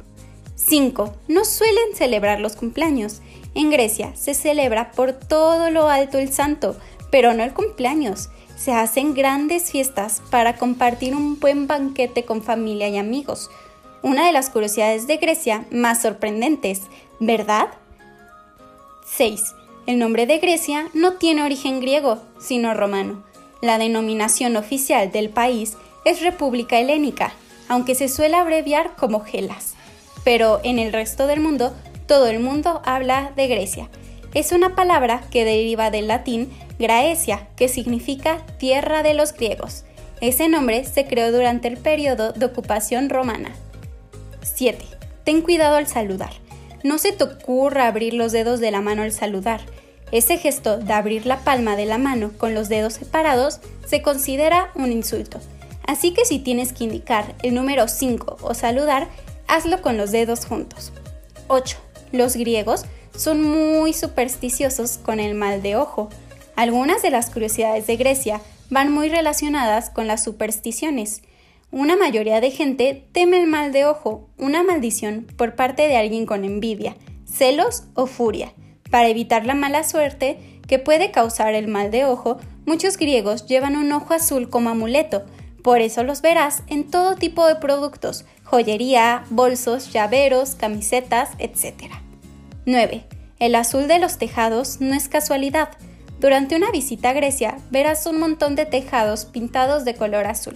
5. 0.55 1.15
No 1.27 1.43
suelen 1.43 1.95
celebrar 1.95 2.39
los 2.39 2.55
cumpleaños. 2.55 3.21
En 3.55 3.71
Grecia 3.71 4.15
se 4.15 4.33
celebra 4.33 4.91
por 4.91 5.11
todo 5.11 5.69
lo 5.69 5.89
alto 5.89 6.17
el 6.17 6.31
santo, 6.31 6.77
pero 7.11 7.33
no 7.33 7.43
el 7.43 7.53
cumpleaños 7.53 8.29
se 8.57 8.73
hacen 8.73 9.13
grandes 9.13 9.71
fiestas 9.71 10.21
para 10.29 10.57
compartir 10.57 11.15
un 11.15 11.39
buen 11.39 11.67
banquete 11.67 12.25
con 12.25 12.41
familia 12.41 12.89
y 12.89 12.97
amigos. 12.97 13.49
Una 14.01 14.25
de 14.25 14.31
las 14.31 14.49
curiosidades 14.49 15.07
de 15.07 15.17
Grecia 15.17 15.65
más 15.71 16.01
sorprendentes, 16.01 16.81
¿verdad? 17.19 17.69
6. 19.05 19.53
El 19.85 19.99
nombre 19.99 20.25
de 20.25 20.39
Grecia 20.39 20.89
no 20.93 21.13
tiene 21.13 21.43
origen 21.43 21.79
griego, 21.79 22.19
sino 22.39 22.73
romano. 22.73 23.23
La 23.61 23.77
denominación 23.77 24.57
oficial 24.57 25.11
del 25.11 25.29
país 25.29 25.77
es 26.03 26.21
República 26.21 26.79
Helénica, 26.79 27.33
aunque 27.69 27.95
se 27.95 28.09
suele 28.09 28.35
abreviar 28.35 28.95
como 28.95 29.21
Gelas. 29.21 29.75
Pero 30.23 30.59
en 30.63 30.79
el 30.79 30.91
resto 30.91 31.27
del 31.27 31.39
mundo, 31.39 31.73
todo 32.07 32.27
el 32.27 32.39
mundo 32.39 32.81
habla 32.85 33.31
de 33.35 33.47
Grecia. 33.47 33.89
Es 34.33 34.51
una 34.51 34.75
palabra 34.75 35.23
que 35.31 35.45
deriva 35.45 35.89
del 35.89 36.07
latín 36.07 36.49
Graecia, 36.79 37.47
que 37.55 37.67
significa 37.67 38.45
tierra 38.57 39.03
de 39.03 39.13
los 39.13 39.33
griegos. 39.33 39.83
Ese 40.21 40.49
nombre 40.49 40.83
se 40.85 41.05
creó 41.05 41.31
durante 41.31 41.67
el 41.67 41.77
periodo 41.77 42.31
de 42.33 42.45
ocupación 42.45 43.09
romana. 43.09 43.51
7. 44.41 44.83
Ten 45.23 45.41
cuidado 45.41 45.75
al 45.75 45.87
saludar. 45.87 46.31
No 46.83 46.97
se 46.97 47.11
te 47.11 47.23
ocurra 47.23 47.87
abrir 47.87 48.13
los 48.13 48.31
dedos 48.31 48.59
de 48.59 48.71
la 48.71 48.81
mano 48.81 49.03
al 49.03 49.11
saludar. 49.11 49.61
Ese 50.11 50.37
gesto 50.37 50.77
de 50.77 50.93
abrir 50.93 51.25
la 51.25 51.39
palma 51.39 51.75
de 51.75 51.85
la 51.85 51.97
mano 51.97 52.31
con 52.37 52.53
los 52.53 52.69
dedos 52.69 52.93
separados 52.93 53.59
se 53.85 54.01
considera 54.01 54.71
un 54.75 54.91
insulto. 54.91 55.39
Así 55.85 56.13
que 56.13 56.25
si 56.25 56.39
tienes 56.39 56.73
que 56.73 56.83
indicar 56.83 57.35
el 57.43 57.53
número 57.53 57.87
5 57.87 58.37
o 58.41 58.53
saludar, 58.53 59.07
hazlo 59.47 59.81
con 59.81 59.97
los 59.97 60.11
dedos 60.11 60.45
juntos. 60.45 60.93
8. 61.47 61.77
Los 62.11 62.35
griegos 62.35 62.85
son 63.15 63.41
muy 63.41 63.93
supersticiosos 63.93 64.97
con 64.97 65.19
el 65.19 65.33
mal 65.33 65.61
de 65.61 65.75
ojo. 65.75 66.09
Algunas 66.57 67.03
de 67.03 67.11
las 67.11 67.29
curiosidades 67.29 67.85
de 67.85 67.97
Grecia 67.97 68.41
van 68.71 68.91
muy 68.91 69.09
relacionadas 69.09 69.91
con 69.91 70.07
las 70.07 70.23
supersticiones. 70.23 71.21
Una 71.69 71.95
mayoría 71.95 72.41
de 72.41 72.49
gente 72.49 73.07
teme 73.11 73.39
el 73.39 73.45
mal 73.45 73.71
de 73.71 73.85
ojo, 73.85 74.27
una 74.39 74.63
maldición 74.63 75.27
por 75.37 75.53
parte 75.53 75.87
de 75.87 75.97
alguien 75.97 76.25
con 76.25 76.43
envidia, 76.43 76.95
celos 77.31 77.83
o 77.93 78.07
furia. 78.07 78.53
Para 78.89 79.07
evitar 79.07 79.45
la 79.45 79.53
mala 79.53 79.83
suerte 79.83 80.39
que 80.67 80.79
puede 80.79 81.11
causar 81.11 81.53
el 81.53 81.67
mal 81.67 81.91
de 81.91 82.05
ojo, 82.05 82.39
muchos 82.65 82.97
griegos 82.97 83.45
llevan 83.45 83.75
un 83.75 83.91
ojo 83.91 84.15
azul 84.15 84.49
como 84.49 84.71
amuleto, 84.71 85.27
por 85.61 85.81
eso 85.81 86.03
los 86.03 86.23
verás 86.23 86.63
en 86.65 86.89
todo 86.89 87.17
tipo 87.17 87.45
de 87.45 87.57
productos, 87.57 88.25
joyería, 88.43 89.25
bolsos, 89.29 89.93
llaveros, 89.93 90.55
camisetas, 90.55 91.29
etc. 91.37 91.91
9. 92.65 93.03
El 93.37 93.53
azul 93.53 93.87
de 93.87 93.99
los 93.99 94.17
tejados 94.17 94.81
no 94.81 94.95
es 94.95 95.07
casualidad, 95.07 95.69
durante 96.19 96.55
una 96.55 96.71
visita 96.71 97.09
a 97.09 97.13
Grecia 97.13 97.57
verás 97.69 98.05
un 98.07 98.19
montón 98.19 98.55
de 98.55 98.65
tejados 98.65 99.25
pintados 99.25 99.85
de 99.85 99.95
color 99.95 100.25
azul. 100.25 100.55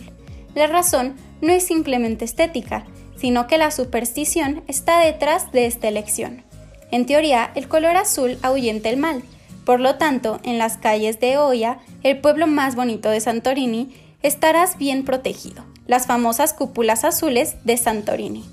La 0.56 0.68
razón 0.68 1.16
no 1.42 1.54
es 1.54 1.66
simplemente 1.66 2.26
estética, 2.26 2.86
sino 3.16 3.48
que 3.48 3.58
la 3.58 3.70
superstición 3.70 4.64
está 4.68 5.00
detrás 5.00 5.52
de 5.52 5.68
esta 5.68 5.88
elección. 5.88 6.44
En 6.90 7.06
teoría, 7.06 7.52
el 7.56 7.68
color 7.68 7.96
azul 7.96 8.38
ahuyenta 8.42 8.90
el 8.90 8.98
mal. 8.98 9.22
Por 9.64 9.80
lo 9.80 9.96
tanto, 9.96 10.40
en 10.44 10.58
las 10.58 10.78
calles 10.78 11.20
de 11.20 11.38
Oia, 11.38 11.78
el 12.04 12.20
pueblo 12.20 12.48
más 12.48 12.76
bonito 12.76 13.10
de 13.10 13.22
Santorini, 13.22 13.96
estarás 14.24 14.78
bien 14.78 15.06
protegido. 15.06 15.64
Las 15.86 16.08
famosas 16.08 16.54
cúpulas 16.54 17.06
azules 17.06 17.56
de 17.64 17.78
Santorini. 17.78 18.44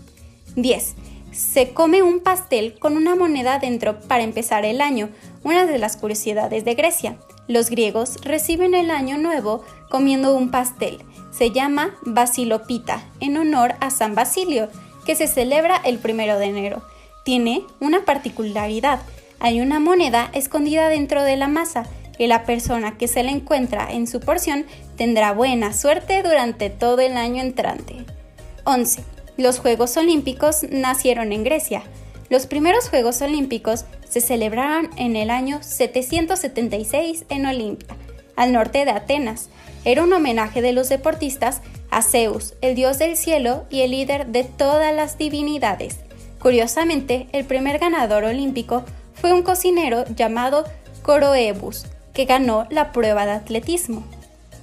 10 0.57 1.08
se 1.39 1.73
come 1.73 2.03
un 2.03 2.19
pastel 2.19 2.77
con 2.81 2.97
una 2.97 3.15
moneda 3.15 3.61
dentro 3.61 4.01
para 4.01 4.25
empezar 4.25 4.65
el 4.65 4.81
año, 4.81 5.09
una 5.45 5.67
de 5.67 5.79
las 5.79 5.97
curiosidades 5.97 6.65
de 6.65 6.75
Grecia. 6.75 7.17
Los 7.47 7.71
griegos 7.71 8.17
reciben 8.23 8.75
el 8.75 8.91
año 8.91 9.19
nuevo 9.19 9.63
comiendo 9.89 10.35
un 10.35 10.51
pastel. 10.51 10.99
Se 11.31 11.53
llama 11.53 11.95
Basilopita, 12.03 13.05
en 13.21 13.37
honor 13.37 13.77
a 13.79 13.91
San 13.91 14.17
Basilio, 14.17 14.69
que 15.07 15.15
se 15.15 15.29
celebra 15.29 15.77
el 15.85 15.99
primero 15.99 16.41
de 16.41 16.47
enero. 16.47 16.83
Tiene 17.25 17.63
una 17.79 18.05
particularidad. 18.05 18.99
Hay 19.39 19.61
una 19.61 19.79
moneda 19.79 20.31
escondida 20.33 20.89
dentro 20.89 21.23
de 21.23 21.37
la 21.37 21.47
masa 21.47 21.87
y 22.19 22.27
la 22.27 22.45
persona 22.47 22.99
que 22.99 23.07
se 23.07 23.23
la 23.23 23.31
encuentra 23.31 23.93
en 23.93 24.09
su 24.09 24.19
porción 24.19 24.67
tendrá 24.97 25.31
buena 25.31 25.73
suerte 25.73 26.21
durante 26.25 26.69
todo 26.69 26.99
el 26.99 27.17
año 27.17 27.41
entrante. 27.41 27.95
11. 28.65 29.18
Los 29.39 29.61
Juegos 29.61 29.97
Olímpicos 29.97 30.65
nacieron 30.69 31.33
en 31.33 31.45
Grecia. 31.45 31.85
Los 32.29 32.47
primeros 32.47 32.89
Juegos 32.89 33.23
Olímpicos 33.23 33.85
se 34.09 34.21
celebraron 34.21 34.91
en 34.97 35.15
el 35.15 35.31
año 35.31 35.61
776 35.63 37.25
en 37.29 37.47
Olimpia, 37.47 37.97
al 38.35 38.53
norte 38.53 38.85
de 38.85 38.91
Atenas. 38.91 39.49
Era 39.85 40.03
un 40.03 40.13
homenaje 40.13 40.61
de 40.61 40.73
los 40.73 40.89
deportistas 40.89 41.61
a 41.93 42.03
Zeus, 42.03 42.55
el 42.63 42.75
dios 42.75 42.99
del 42.99 43.17
cielo 43.17 43.65
y 43.71 43.83
el 43.83 43.93
líder 43.93 44.27
de 44.27 44.43
todas 44.43 44.93
las 44.93 45.19
divinidades. 45.19 46.01
Curiosamente, 46.41 47.29
el 47.31 47.45
primer 47.45 47.79
ganador 47.79 48.25
olímpico 48.25 48.85
fue 49.15 49.33
un 49.33 49.45
cocinero 49.45 50.05
llamado 50.17 50.65
Coroebus, 51.03 51.87
que 52.13 52.25
ganó 52.25 52.67
la 52.71 52.91
prueba 52.91 53.25
de 53.25 53.33
atletismo. 53.33 54.03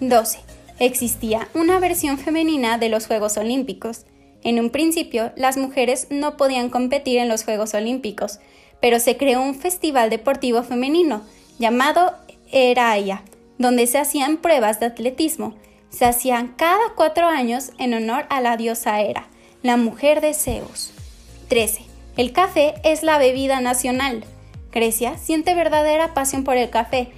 12. 0.02 0.40
Existía 0.80 1.48
una 1.54 1.80
versión 1.80 2.18
femenina 2.18 2.78
de 2.78 2.90
los 2.90 3.08
Juegos 3.08 3.38
Olímpicos. 3.38 4.06
En 4.46 4.60
un 4.60 4.70
principio, 4.70 5.32
las 5.36 5.58
mujeres 5.58 6.06
no 6.12 6.38
podían 6.38 6.70
competir 6.70 7.18
en 7.18 7.28
los 7.28 7.44
Juegos 7.44 7.74
Olímpicos, 7.74 8.40
pero 8.80 9.00
se 9.00 9.18
creó 9.18 9.42
un 9.42 9.56
festival 9.56 10.12
deportivo 10.12 10.62
femenino 10.62 11.24
llamado 11.58 12.14
Eraia, 12.52 13.24
donde 13.58 13.88
se 13.88 13.98
hacían 13.98 14.38
pruebas 14.38 14.80
de 14.80 14.86
atletismo. 14.86 15.56
Se 15.90 16.06
hacían 16.06 16.50
cada 16.50 16.94
cuatro 16.96 17.26
años 17.26 17.72
en 17.80 17.96
honor 17.96 18.28
a 18.30 18.40
la 18.40 18.56
diosa 18.56 19.02
Hera, 19.02 19.28
la 19.64 19.78
mujer 19.78 20.22
de 20.22 20.36
Zeus. 20.36 20.94
13. 21.48 21.82
El 22.16 22.32
café 22.32 22.76
es 22.84 23.02
la 23.02 23.18
bebida 23.18 23.62
nacional. 23.62 24.26
Grecia 24.72 25.18
siente 25.18 25.56
verdadera 25.56 26.14
pasión 26.14 26.44
por 26.44 26.56
el 26.56 26.70
café, 26.70 27.12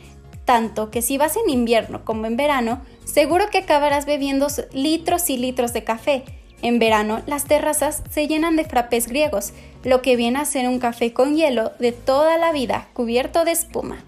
tanto 0.46 0.92
que 0.92 1.02
si 1.02 1.18
vas 1.18 1.36
en 1.36 1.50
invierno 1.50 2.06
como 2.06 2.26
en 2.26 2.38
verano, 2.38 2.82
seguro 3.04 3.50
que 3.52 3.58
acabarás 3.58 4.06
bebiendo 4.06 4.48
litros 4.72 5.30
y 5.30 5.36
litros 5.36 5.74
de 5.74 5.84
café. 5.84 6.24
En 6.62 6.80
verano, 6.80 7.22
las 7.28 7.46
terrazas 7.46 8.02
se 8.10 8.28
llenan 8.28 8.56
de 8.56 8.66
frappés 8.66 9.08
griegos, 9.08 9.54
lo 9.84 10.02
que 10.02 10.16
viene 10.16 10.40
a 10.40 10.46
ser 10.46 10.68
un 10.68 10.80
café 10.80 11.14
con 11.14 11.36
hielo 11.36 11.72
de 11.80 11.92
toda 11.92 12.38
la 12.38 12.52
vida, 12.52 12.88
cubierto 12.94 13.46
de 13.46 13.52
espuma. 13.52 14.04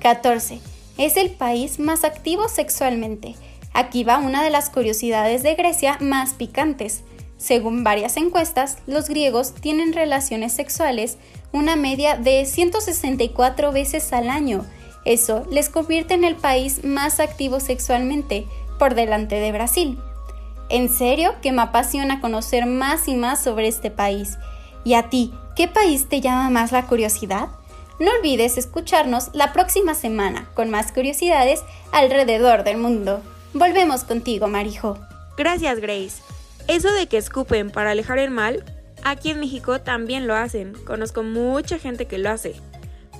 14. 0.00 0.60
Es 0.98 1.16
el 1.16 1.30
país 1.30 1.78
más 1.78 2.04
activo 2.04 2.48
sexualmente. 2.48 3.34
Aquí 3.72 4.04
va 4.04 4.18
una 4.18 4.44
de 4.44 4.50
las 4.50 4.70
curiosidades 4.70 5.42
de 5.42 5.54
Grecia 5.54 5.96
más 6.00 6.34
picantes. 6.34 7.02
Según 7.38 7.84
varias 7.84 8.16
encuestas, 8.16 8.78
los 8.86 9.08
griegos 9.08 9.54
tienen 9.54 9.92
relaciones 9.92 10.52
sexuales 10.52 11.18
una 11.52 11.76
media 11.76 12.16
de 12.16 12.44
164 12.44 13.72
veces 13.72 14.12
al 14.12 14.28
año. 14.28 14.64
Eso 15.04 15.46
les 15.50 15.68
convierte 15.68 16.14
en 16.14 16.24
el 16.24 16.36
país 16.36 16.84
más 16.84 17.20
activo 17.20 17.60
sexualmente, 17.60 18.46
por 18.78 18.94
delante 18.94 19.36
de 19.36 19.52
Brasil. 19.52 19.98
En 20.68 20.88
serio 20.88 21.34
que 21.42 21.52
me 21.52 21.62
apasiona 21.62 22.20
conocer 22.20 22.66
más 22.66 23.08
y 23.08 23.14
más 23.14 23.42
sobre 23.42 23.68
este 23.68 23.90
país. 23.90 24.38
¿Y 24.84 24.94
a 24.94 25.08
ti, 25.10 25.32
qué 25.56 25.68
país 25.68 26.08
te 26.08 26.20
llama 26.20 26.50
más 26.50 26.72
la 26.72 26.86
curiosidad? 26.86 27.48
No 28.00 28.10
olvides 28.18 28.58
escucharnos 28.58 29.30
la 29.34 29.52
próxima 29.52 29.94
semana 29.94 30.48
con 30.54 30.68
más 30.68 30.90
curiosidades 30.90 31.62
alrededor 31.92 32.64
del 32.64 32.76
mundo. 32.76 33.22
Volvemos 33.52 34.02
contigo, 34.02 34.48
Marijo. 34.48 34.98
Gracias, 35.36 35.78
Grace. 35.78 36.22
Eso 36.66 36.92
de 36.92 37.06
que 37.06 37.18
escupen 37.18 37.70
para 37.70 37.90
alejar 37.92 38.18
el 38.18 38.30
mal, 38.30 38.64
aquí 39.04 39.30
en 39.30 39.40
México 39.40 39.80
también 39.80 40.26
lo 40.26 40.34
hacen. 40.34 40.72
Conozco 40.84 41.22
mucha 41.22 41.78
gente 41.78 42.06
que 42.06 42.18
lo 42.18 42.30
hace. 42.30 42.54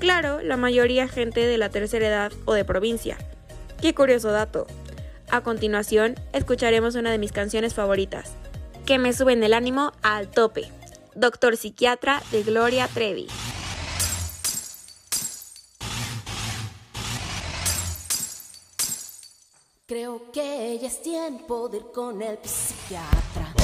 Claro, 0.01 0.43
la 0.43 0.57
mayoría 0.57 1.07
gente 1.07 1.47
de 1.47 1.57
la 1.57 1.69
tercera 1.69 2.09
edad 2.09 2.33
o 2.47 2.55
de 2.55 2.65
provincia. 2.65 3.17
Qué 3.81 3.95
curioso 3.95 4.33
dato. 4.33 4.67
A 5.31 5.41
continuación, 5.43 6.15
escucharemos 6.33 6.95
una 6.95 7.11
de 7.11 7.19
mis 7.19 7.33
canciones 7.33 7.75
favoritas, 7.75 8.33
que 8.87 8.99
me 8.99 9.13
suben 9.13 9.43
el 9.43 9.55
ánimo 9.55 9.93
al 10.03 10.29
tope. 10.29 10.71
Doctor 11.15 11.57
Psiquiatra 11.57 12.23
de 12.31 12.43
Gloria 12.43 12.89
Trevi. 12.89 13.27
Creo 19.87 20.33
que 20.33 20.79
ya 20.81 20.89
es 20.89 21.03
tiempo 21.03 21.69
de 21.69 21.77
ir 21.79 21.85
con 21.93 22.23
el 22.23 22.39
psiquiatra. 22.43 23.55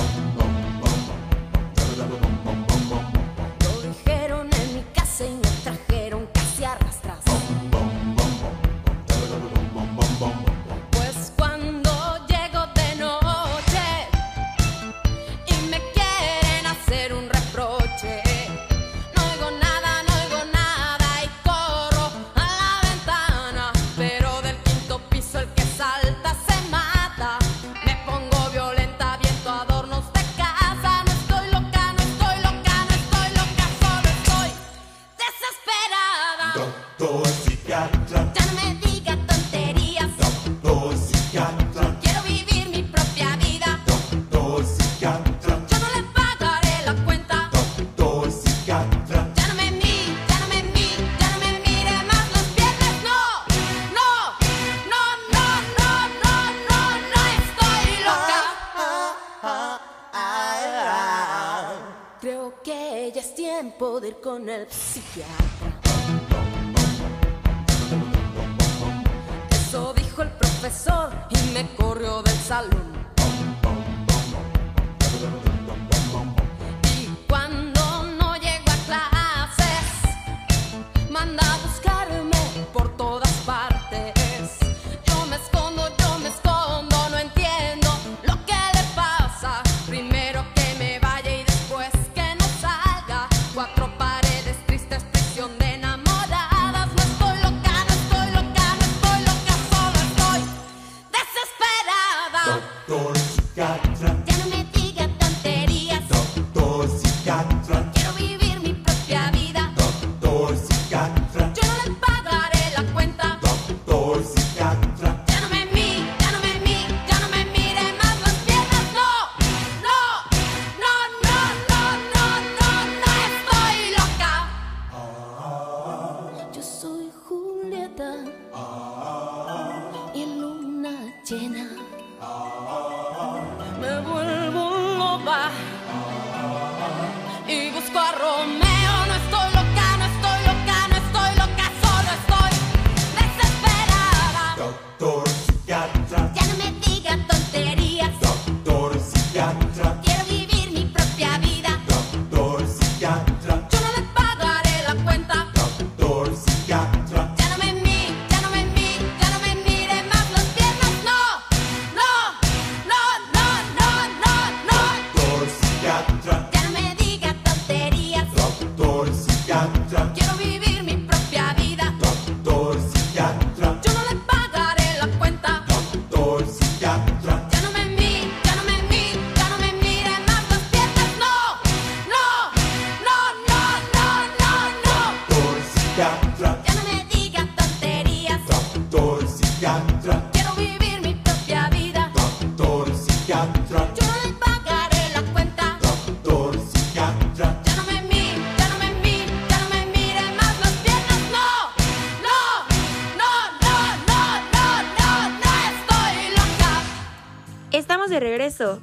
De 208.09 208.21
regreso. 208.21 208.81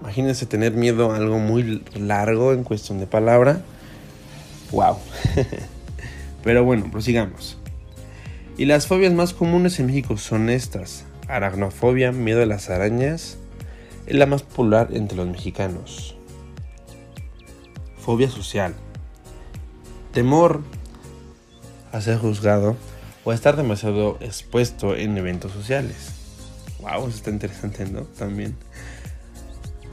Imagínense 0.00 0.46
tener 0.46 0.72
miedo 0.72 1.12
a 1.12 1.16
algo 1.16 1.38
muy 1.38 1.84
largo 1.94 2.54
en 2.54 2.64
cuestión 2.64 3.00
de 3.00 3.06
palabra. 3.06 3.60
Wow. 4.72 4.96
Pero 6.42 6.64
bueno, 6.64 6.90
prosigamos. 6.90 7.58
Y 8.56 8.64
las 8.64 8.86
fobias 8.86 9.12
más 9.12 9.34
comunes 9.34 9.78
en 9.78 9.88
México 9.88 10.16
son 10.16 10.48
estas. 10.48 11.04
Aracnofobia, 11.34 12.12
miedo 12.12 12.44
a 12.44 12.46
las 12.46 12.70
arañas, 12.70 13.38
es 14.06 14.14
la 14.14 14.26
más 14.26 14.44
popular 14.44 14.90
entre 14.92 15.16
los 15.16 15.26
mexicanos. 15.26 16.14
Fobia 17.98 18.30
social. 18.30 18.72
Temor 20.12 20.62
a 21.90 22.00
ser 22.00 22.18
juzgado 22.18 22.76
o 23.24 23.32
a 23.32 23.34
estar 23.34 23.56
demasiado 23.56 24.16
expuesto 24.20 24.94
en 24.94 25.18
eventos 25.18 25.50
sociales. 25.50 26.12
Wow, 26.78 27.08
eso 27.08 27.16
está 27.16 27.30
interesante, 27.30 27.84
¿no? 27.86 28.02
También. 28.02 28.56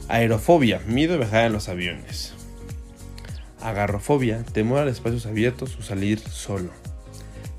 Aerofobia, 0.06 0.80
miedo 0.86 1.14
a 1.14 1.16
viajar 1.16 1.46
en 1.46 1.54
los 1.54 1.68
aviones. 1.68 2.34
Agarrofobia, 3.60 4.44
temor 4.44 4.86
a 4.86 4.90
espacios 4.90 5.26
abiertos 5.26 5.76
o 5.76 5.82
salir 5.82 6.20
solo. 6.20 6.70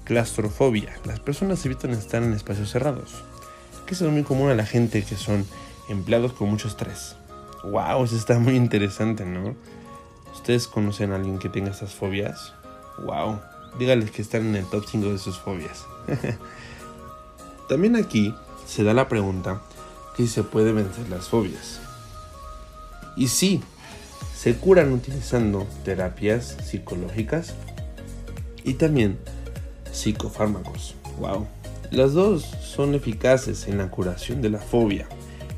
Claustrofobia, 0.05 0.93
las 1.03 1.19
personas 1.19 1.65
evitan 1.65 1.91
estar 1.91 2.23
en 2.23 2.31
espacios 2.31 2.71
cerrados. 2.71 3.25
Que 3.93 4.05
es 4.05 4.11
muy 4.11 4.23
común 4.23 4.49
a 4.49 4.55
la 4.55 4.65
gente 4.65 5.03
que 5.03 5.15
son 5.15 5.45
empleados 5.87 6.33
con 6.33 6.49
mucho 6.49 6.67
estrés. 6.67 7.15
Wow, 7.63 8.05
eso 8.05 8.15
está 8.15 8.39
muy 8.39 8.55
interesante, 8.55 9.23
¿no? 9.23 9.55
¿Ustedes 10.33 10.67
conocen 10.67 11.11
a 11.11 11.17
alguien 11.17 11.37
que 11.37 11.47
tenga 11.47 11.69
estas 11.69 11.93
fobias? 11.93 12.53
Wow, 13.05 13.39
dígales 13.77 14.09
que 14.09 14.23
están 14.23 14.47
en 14.47 14.55
el 14.55 14.65
top 14.65 14.85
5 14.89 15.09
de 15.09 15.19
sus 15.19 15.37
fobias. 15.37 15.85
También 17.69 17.95
aquí 17.95 18.33
se 18.65 18.83
da 18.83 18.95
la 18.95 19.07
pregunta 19.07 19.61
que 20.17 20.25
se 20.25 20.41
puede 20.41 20.71
vencer 20.71 21.07
las 21.09 21.29
fobias. 21.29 21.79
Y 23.15 23.27
sí, 23.27 23.61
se 24.35 24.55
curan 24.55 24.91
utilizando 24.91 25.67
terapias 25.85 26.57
psicológicas 26.65 27.53
y 28.63 28.73
también 28.73 29.19
psicofármacos. 29.91 30.95
Wow. 31.19 31.45
Las 31.93 32.13
dos 32.13 32.41
son 32.59 32.95
eficaces 32.95 33.67
en 33.67 33.77
la 33.77 33.91
curación 33.91 34.41
de 34.41 34.49
la 34.49 34.57
fobia, 34.57 35.07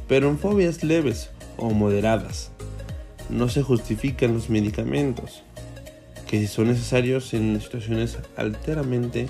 pero 0.10 0.28
en 0.28 0.38
fobias 0.38 0.84
leves 0.84 1.30
o 1.56 1.70
moderadas. 1.70 2.52
No 3.30 3.48
se 3.48 3.64
justifican 3.64 4.34
los 4.34 4.50
medicamentos, 4.50 5.44
que 6.28 6.38
si 6.38 6.48
son 6.48 6.68
necesarios 6.68 7.34
en 7.34 7.62
situaciones 7.62 8.18
alteramente 8.36 9.30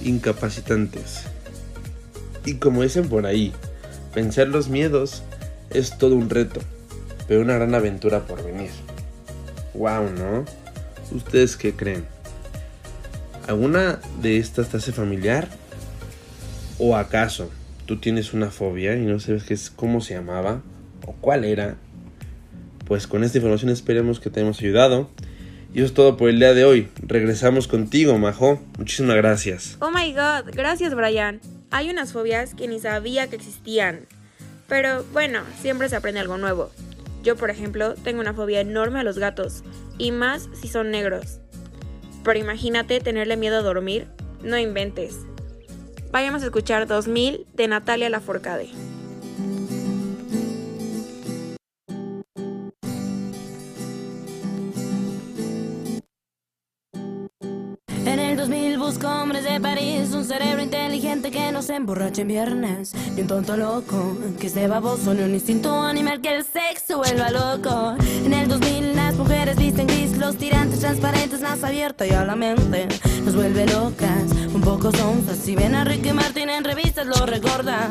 incapacitantes. 0.00 1.24
Y 2.46 2.54
como 2.54 2.84
dicen 2.84 3.10
por 3.10 3.26
ahí, 3.26 3.52
vencer 4.14 4.48
los 4.48 4.70
miedos 4.70 5.22
es 5.68 5.98
todo 5.98 6.16
un 6.16 6.30
reto, 6.30 6.60
pero 7.28 7.42
una 7.42 7.56
gran 7.56 7.74
aventura 7.74 8.20
por 8.20 8.42
venir. 8.42 8.70
Wow, 9.74 10.08
¿no? 10.18 10.46
¿Ustedes 11.14 11.58
qué 11.58 11.74
creen? 11.74 12.06
¿Alguna 13.46 14.00
de 14.22 14.38
estas 14.38 14.70
te 14.70 14.78
hace 14.78 14.92
familiar? 14.92 15.59
¿O 16.82 16.96
acaso 16.96 17.50
tú 17.84 17.98
tienes 17.98 18.32
una 18.32 18.50
fobia 18.50 18.96
y 18.96 19.04
no 19.04 19.20
sabes 19.20 19.44
qué 19.44 19.52
es, 19.52 19.68
cómo 19.70 20.00
se 20.00 20.14
llamaba 20.14 20.62
o 21.06 21.12
cuál 21.12 21.44
era? 21.44 21.76
Pues 22.86 23.06
con 23.06 23.22
esta 23.22 23.36
información 23.36 23.70
esperemos 23.70 24.18
que 24.18 24.30
te 24.30 24.40
hemos 24.40 24.58
ayudado. 24.60 25.10
Y 25.74 25.80
eso 25.80 25.86
es 25.86 25.92
todo 25.92 26.16
por 26.16 26.30
el 26.30 26.38
día 26.38 26.54
de 26.54 26.64
hoy. 26.64 26.88
Regresamos 27.02 27.68
contigo, 27.68 28.16
Majo. 28.16 28.62
Muchísimas 28.78 29.16
gracias. 29.16 29.76
Oh 29.80 29.90
my 29.90 30.10
god, 30.14 30.50
gracias 30.54 30.94
Brian. 30.94 31.42
Hay 31.70 31.90
unas 31.90 32.14
fobias 32.14 32.54
que 32.54 32.66
ni 32.66 32.80
sabía 32.80 33.28
que 33.28 33.36
existían. 33.36 34.06
Pero 34.66 35.04
bueno, 35.12 35.40
siempre 35.60 35.90
se 35.90 35.96
aprende 35.96 36.20
algo 36.20 36.38
nuevo. 36.38 36.70
Yo, 37.22 37.36
por 37.36 37.50
ejemplo, 37.50 37.94
tengo 37.96 38.22
una 38.22 38.32
fobia 38.32 38.62
enorme 38.62 39.00
a 39.00 39.04
los 39.04 39.18
gatos, 39.18 39.64
y 39.98 40.12
más 40.12 40.48
si 40.58 40.68
son 40.68 40.90
negros. 40.90 41.40
Pero 42.24 42.38
imagínate 42.38 43.00
tenerle 43.00 43.36
miedo 43.36 43.58
a 43.58 43.62
dormir, 43.62 44.06
no 44.42 44.56
inventes. 44.56 45.18
Vayamos 46.12 46.42
a 46.42 46.46
escuchar 46.46 46.88
2000 46.88 47.46
de 47.54 47.68
Natalia 47.68 48.10
Laforcade. 48.10 48.70
En 58.06 58.18
el 58.18 58.36
2000 58.36 58.78
busco 58.78 59.06
hombres 59.06 59.44
de 59.44 59.60
París, 59.60 60.12
un 60.12 60.24
cerebro 60.24 60.60
inteligente 60.60 61.30
que 61.30 61.52
no 61.52 61.62
se 61.62 61.76
emborrache 61.76 62.22
en 62.22 62.28
viernes, 62.28 62.92
ni 63.14 63.20
un 63.22 63.28
tonto 63.28 63.56
loco 63.56 64.18
que 64.40 64.48
esté 64.48 64.66
baboso, 64.66 65.14
ni 65.14 65.22
un 65.22 65.32
instinto 65.32 65.80
animal 65.80 66.20
que 66.20 66.34
el 66.34 66.44
sexo 66.44 66.98
vuelva 66.98 67.30
loco. 67.30 67.94
En 68.24 68.32
el 68.32 68.48
2000 68.48 68.96
las 68.96 69.14
mujeres 69.14 69.56
visten 69.56 69.86
gris, 69.86 70.16
los 70.18 70.36
tirantes 70.36 70.80
transparentes, 70.80 71.40
más 71.40 71.62
abierta 71.62 72.04
y 72.04 72.10
a 72.10 72.24
la 72.24 72.34
mente 72.34 72.88
nos 73.24 73.36
vuelve 73.36 73.66
locas, 73.66 74.24
un 74.60 74.78
poco. 74.78 74.90
Si 75.42 75.54
ven 75.54 75.74
a 75.74 75.84
Ricky 75.84 76.12
Martin 76.12 76.50
en 76.50 76.64
revistas 76.64 77.06
lo 77.06 77.26
recordan. 77.26 77.90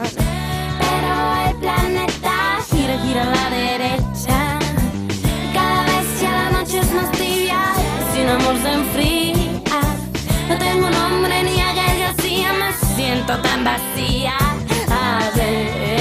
Pero 0.79 1.11
el 1.47 1.55
planeta 1.57 2.59
gira, 2.69 2.97
gira 3.03 3.23
a 3.23 3.25
la 3.25 3.49
derecha. 3.49 4.59
Cada 5.53 5.83
vez 5.85 6.21
ya 6.21 6.31
la 6.31 6.49
noche 6.59 6.79
es 6.79 6.93
más 6.93 7.11
tibia, 7.11 7.59
sin 8.13 8.27
amor 8.27 8.55
se 8.61 8.73
enfría. 8.73 9.79
No 10.49 10.57
tengo 10.57 10.89
nombre 10.89 11.43
ni 11.43 11.59
a 11.61 11.73
Gael 11.73 11.99
García, 11.99 12.53
me 12.53 12.95
siento 12.95 13.37
tan 13.39 13.63
vacía. 13.63 14.37
A 14.89 15.29
ver, 15.35 15.99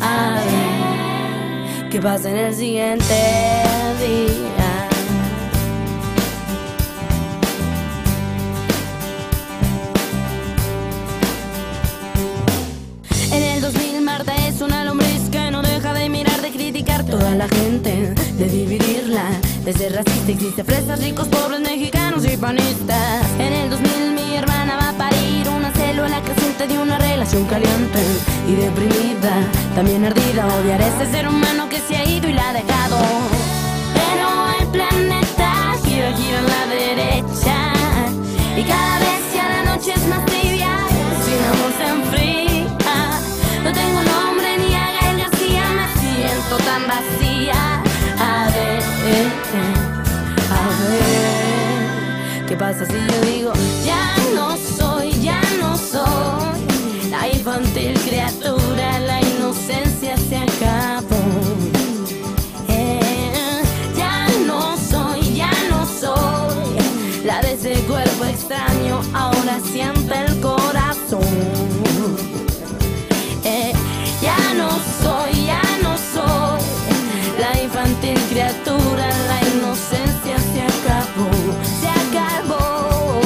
a 0.00 0.40
ver, 0.46 1.88
¿qué 1.90 2.00
pasa 2.00 2.30
en 2.30 2.36
el 2.36 2.54
siguiente 2.54 3.14
día? 4.00 4.59
Toda 17.10 17.34
la 17.34 17.48
gente, 17.48 18.14
de 18.38 18.48
dividirla, 18.48 19.24
de 19.64 19.72
ser 19.72 19.92
racista. 19.94 20.30
Existe 20.30 20.62
fresas, 20.64 21.02
ricos, 21.02 21.26
pobres, 21.28 21.60
mexicanos 21.60 22.24
y 22.24 22.36
panistas. 22.36 23.26
En 23.38 23.52
el 23.52 23.70
2000 23.70 24.12
mi 24.14 24.36
hermana 24.36 24.76
va 24.76 24.88
a 24.90 24.92
parir 24.92 25.48
una 25.48 25.72
célula 25.72 26.22
creciente 26.22 26.68
de 26.68 26.78
una 26.78 26.98
relación 26.98 27.44
caliente 27.46 28.00
y 28.48 28.54
deprimida, 28.54 29.34
también 29.74 30.04
ardida. 30.04 30.46
Odiar 30.60 30.80
a 30.80 30.86
ese 30.86 31.10
ser 31.10 31.28
humano 31.28 31.68
que 31.68 31.80
se 31.80 31.96
ha 31.96 32.04
ido 32.08 32.28
y 32.28 32.32
la 32.32 32.50
ha 32.50 32.52
dejado. 32.52 32.98
Pero 33.94 34.28
el 34.60 34.66
planeta 34.68 35.74
gira, 35.84 36.12
gira 36.16 36.38
a 36.38 36.42
la 36.42 36.66
derecha 36.74 37.72
y 38.56 38.62
cada 38.62 38.98
vez 39.00 39.20
ya 39.34 39.48
la 39.48 39.74
noche 39.74 39.92
es 39.94 40.06
más 40.06 40.29
tan 46.58 46.86
vacía. 46.86 47.82
A 48.18 48.50
ver, 48.50 48.80
eh, 49.06 49.30
eh, 49.54 49.74
a 50.50 50.62
ver, 50.90 52.46
¿qué 52.46 52.56
pasa 52.56 52.84
si 52.84 52.92
yo 52.92 53.20
digo 53.22 53.52
ya? 53.84 54.19
la 78.52 79.40
inocencia 79.54 80.36
se 80.38 80.62
acabó, 80.62 81.30
se 81.80 81.88
acabó. 81.88 83.20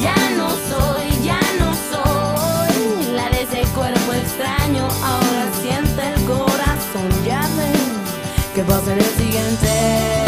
Ya 0.00 0.14
no 0.36 0.48
soy, 0.50 1.22
ya 1.22 1.40
no 1.58 1.72
soy 1.90 3.12
la 3.14 3.30
de 3.30 3.42
ese 3.42 3.62
cuerpo 3.72 4.12
extraño. 4.12 4.88
Ahora 5.02 5.46
siente 5.62 6.02
el 6.14 6.24
corazón, 6.24 7.24
ya 7.24 7.42
ven 7.56 8.54
que 8.54 8.64
pasa 8.64 8.92
en 8.92 8.98
el 8.98 9.16
siguiente. 9.16 10.27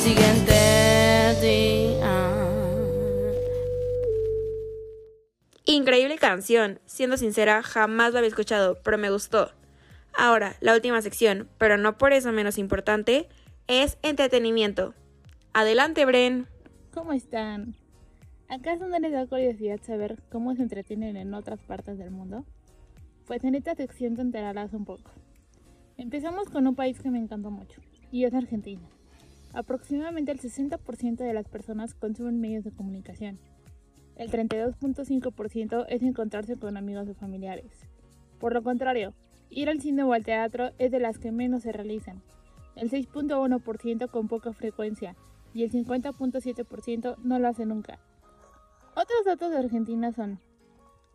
Siguiente 0.00 1.36
día? 1.42 2.40
Increíble 5.66 6.16
canción. 6.16 6.80
Siendo 6.86 7.18
sincera, 7.18 7.62
jamás 7.62 8.12
la 8.12 8.20
había 8.20 8.28
escuchado, 8.28 8.78
pero 8.82 8.96
me 8.96 9.10
gustó. 9.10 9.50
Ahora, 10.16 10.56
la 10.60 10.74
última 10.74 11.02
sección, 11.02 11.48
pero 11.58 11.76
no 11.76 11.98
por 11.98 12.12
eso 12.14 12.32
menos 12.32 12.56
importante, 12.56 13.28
es 13.68 13.98
entretenimiento. 14.02 14.94
Adelante, 15.52 16.04
Bren. 16.06 16.46
¿Cómo 16.94 17.12
están? 17.12 17.74
¿Acaso 18.48 18.88
no 18.88 18.98
les 18.98 19.12
da 19.12 19.26
curiosidad 19.26 19.80
saber 19.82 20.18
cómo 20.32 20.56
se 20.56 20.62
entretienen 20.62 21.16
en 21.16 21.34
otras 21.34 21.60
partes 21.60 21.98
del 21.98 22.10
mundo? 22.10 22.44
Pues 23.26 23.44
en 23.44 23.54
esta 23.54 23.74
sección 23.74 24.16
te 24.16 24.22
enterarás 24.22 24.72
un 24.72 24.86
poco. 24.86 25.10
Empezamos 25.98 26.48
con 26.48 26.66
un 26.66 26.74
país 26.74 26.98
que 27.00 27.10
me 27.10 27.18
encantó 27.18 27.50
mucho, 27.50 27.80
y 28.10 28.24
es 28.24 28.34
Argentina. 28.34 28.88
Aproximadamente 29.52 30.32
el 30.32 30.40
60% 30.40 31.16
de 31.16 31.34
las 31.34 31.48
personas 31.48 31.94
consumen 31.94 32.40
medios 32.40 32.64
de 32.64 32.70
comunicación. 32.70 33.38
El 34.16 34.30
32.5% 34.30 35.86
es 35.88 36.02
encontrarse 36.02 36.56
con 36.56 36.76
amigos 36.76 37.08
o 37.08 37.14
familiares. 37.14 37.72
Por 38.38 38.54
lo 38.54 38.62
contrario, 38.62 39.14
ir 39.48 39.68
al 39.68 39.80
cine 39.80 40.02
o 40.04 40.12
al 40.12 40.24
teatro 40.24 40.70
es 40.78 40.90
de 40.90 41.00
las 41.00 41.18
que 41.18 41.32
menos 41.32 41.62
se 41.62 41.72
realizan. 41.72 42.22
El 42.76 42.90
6.1% 42.90 44.10
con 44.10 44.28
poca 44.28 44.52
frecuencia 44.52 45.16
y 45.52 45.64
el 45.64 45.72
50.7% 45.72 47.16
no 47.24 47.38
lo 47.38 47.48
hace 47.48 47.66
nunca. 47.66 47.98
Otros 48.94 49.24
datos 49.24 49.50
de 49.50 49.58
Argentina 49.58 50.12
son, 50.12 50.38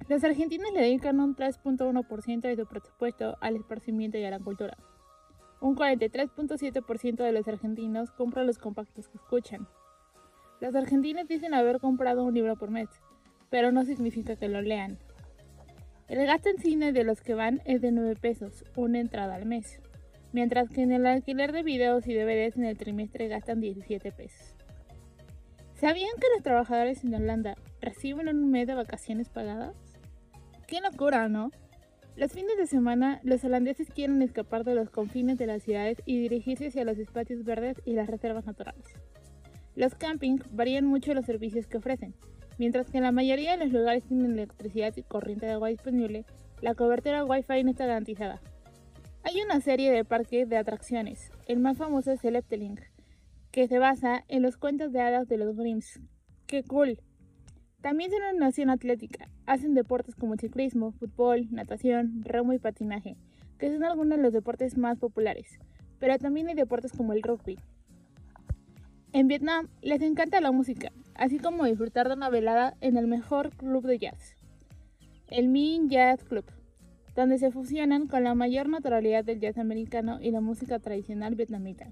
los 0.08 0.24
argentinos 0.24 0.72
le 0.74 0.82
dedican 0.82 1.20
un 1.20 1.36
3.1% 1.36 2.42
de 2.42 2.56
su 2.56 2.66
presupuesto 2.68 3.38
al 3.42 3.56
esparcimiento 3.56 4.18
y 4.18 4.26
a 4.26 4.30
la 4.30 4.40
cultura. 4.40 4.78
Un 5.62 5.76
43.7% 5.76 7.16
de 7.16 7.32
los 7.32 7.48
argentinos 7.48 8.12
compra 8.12 8.44
los 8.44 8.58
compactos 8.58 9.08
que 9.08 9.18
escuchan. 9.18 9.68
Los 10.60 10.76
argentinos 10.76 11.28
dicen 11.28 11.54
haber 11.54 11.80
comprado 11.80 12.24
un 12.24 12.34
libro 12.34 12.56
por 12.56 12.72
mes, 12.72 12.90
pero 13.50 13.72
no 13.72 13.84
significa 13.84 14.36
que 14.36 14.50
lo 14.50 14.62
lean. 14.62 14.98
El 16.08 16.26
gasto 16.26 16.50
en 16.50 16.58
cine 16.60 16.92
de 16.92 17.04
los 17.04 17.22
que 17.22 17.34
van 17.34 17.62
es 17.66 17.82
de 17.82 17.92
9 17.92 18.16
pesos, 18.16 18.64
una 18.76 19.00
entrada 19.00 19.36
al 19.36 19.46
mes, 19.46 19.80
mientras 20.34 20.70
que 20.70 20.82
en 20.82 20.92
el 20.92 21.06
alquiler 21.08 21.52
de 21.52 21.64
videos 21.64 22.06
y 22.08 22.14
DVDs 22.14 22.58
en 22.58 22.66
el 22.66 22.78
trimestre 22.78 23.28
gastan 23.28 23.60
17 23.60 24.12
pesos. 24.12 24.56
¿Sabían 25.74 26.12
que 26.20 26.28
los 26.34 26.44
trabajadores 26.44 27.04
en 27.04 27.14
Holanda 27.16 27.56
reciben 27.82 28.30
un 28.30 28.52
mes 28.52 28.68
de 28.68 28.76
vacaciones 28.76 29.30
pagadas? 29.30 29.76
¡Qué 30.68 30.80
locura, 30.80 31.28
¿no? 31.28 31.52
Los 32.16 32.32
fines 32.32 32.56
de 32.58 32.66
semana, 32.66 33.20
los 33.24 33.44
holandeses 33.44 33.90
quieren 33.90 34.22
escapar 34.22 34.64
de 34.64 34.74
los 34.74 34.90
confines 34.90 35.38
de 35.38 35.48
las 35.48 35.64
ciudades 35.64 36.02
y 36.06 36.18
dirigirse 36.18 36.68
hacia 36.68 36.86
los 36.86 36.98
espacios 36.98 37.44
verdes 37.44 37.82
y 37.84 37.94
las 37.94 38.08
reservas 38.08 38.46
naturales. 38.46 38.86
Los 39.76 39.96
campings 39.96 40.42
varían 40.52 40.86
mucho 40.86 41.14
los 41.14 41.26
servicios 41.26 41.68
que 41.68 41.76
ofrecen. 41.76 42.16
Mientras 42.58 42.90
que 42.90 43.00
en 43.00 43.04
la 43.04 43.12
mayoría 43.12 43.58
de 43.58 43.66
los 43.66 43.74
lugares 43.74 44.06
tienen 44.06 44.32
electricidad 44.32 44.96
y 44.96 45.04
corriente 45.04 45.46
de 45.46 45.52
agua 45.52 45.68
disponible, 45.68 46.24
la 46.62 46.74
cobertura 46.74 47.26
Wi-Fi 47.26 47.66
no 47.66 47.72
está 47.72 47.86
garantizada. 47.86 48.40
Hay 49.24 49.42
una 49.42 49.60
serie 49.60 49.92
de 49.92 50.06
parques 50.06 50.48
de 50.48 50.56
atracciones. 50.56 51.32
El 51.48 51.60
más 51.60 51.78
famoso 51.78 52.14
es 52.14 52.24
el 52.24 52.38
Efteling, 52.38 52.80
que 53.52 53.68
se 53.68 53.78
basa 53.78 54.24
en 54.30 54.42
los 54.42 54.56
cuentos 54.56 54.94
de 54.94 55.02
hadas 55.02 55.28
de 55.28 55.36
los 55.36 55.58
Grimms. 55.58 56.00
¡Qué 56.48 56.64
cool! 56.64 56.98
También 57.86 58.10
son 58.10 58.24
una 58.24 58.48
nación 58.48 58.72
atlética. 58.72 59.30
Hacen 59.46 59.76
deportes 59.76 60.16
como 60.16 60.38
ciclismo, 60.38 60.92
fútbol, 60.94 61.46
natación, 61.52 62.24
remo 62.24 62.52
y 62.52 62.58
patinaje, 62.58 63.16
que 63.60 63.72
son 63.72 63.84
algunos 63.84 64.18
de 64.18 64.24
los 64.24 64.34
deportes 64.34 64.76
más 64.76 64.98
populares. 64.98 65.60
Pero 66.00 66.18
también 66.18 66.48
hay 66.48 66.56
deportes 66.56 66.94
como 66.94 67.14
el 67.14 67.22
rugby. 67.22 67.60
En 69.14 69.28
Vietnam 69.28 69.68
les 69.84 70.02
encanta 70.02 70.42
la 70.42 70.52
música, 70.52 70.92
así 71.14 71.38
como 71.38 71.66
disfrutar 71.66 72.08
de 72.08 72.16
una 72.16 72.32
velada 72.32 72.76
en 72.82 72.98
el 72.98 73.06
mejor 73.06 73.52
club 73.52 73.86
de 73.86 74.00
jazz, 74.00 74.36
el 75.28 75.48
Minh 75.48 75.88
Jazz 75.88 76.24
Club, 76.24 76.46
donde 77.16 77.38
se 77.38 77.52
fusionan 77.52 78.08
con 78.08 78.24
la 78.24 78.34
mayor 78.34 78.68
naturalidad 78.68 79.24
del 79.24 79.40
jazz 79.40 79.60
americano 79.60 80.18
y 80.20 80.32
la 80.32 80.42
música 80.42 80.80
tradicional 80.80 81.36
vietnamita. 81.36 81.92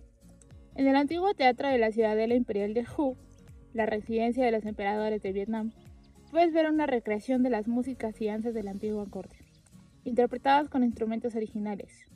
En 0.73 0.88
el 0.88 0.95
antiguo 0.95 1.36
teatro 1.36 1.67
de 1.67 1.77
la 1.77 1.91
Ciudadela 1.91 2.34
Imperial 2.34 2.73
de 2.73 2.84
Hu, 2.97 3.15
la 3.73 3.86
residencia 3.86 4.43
de 4.43 4.51
los 4.51 4.65
emperadores 4.65 5.21
de 5.21 5.34
Vietnam, 5.34 5.71
puedes 6.34 6.52
ver 6.52 6.67
una 6.67 6.88
recreación 6.88 7.43
de 7.43 7.52
las 7.52 7.67
músicas 7.67 8.19
y 8.19 8.26
danzas 8.26 8.56
de 8.56 8.63
la 8.63 8.72
antigua 8.72 9.06
corte, 9.08 9.38
interpretadas 10.04 10.67
con 10.67 10.84
instrumentos 10.84 11.36
originales. 11.36 12.08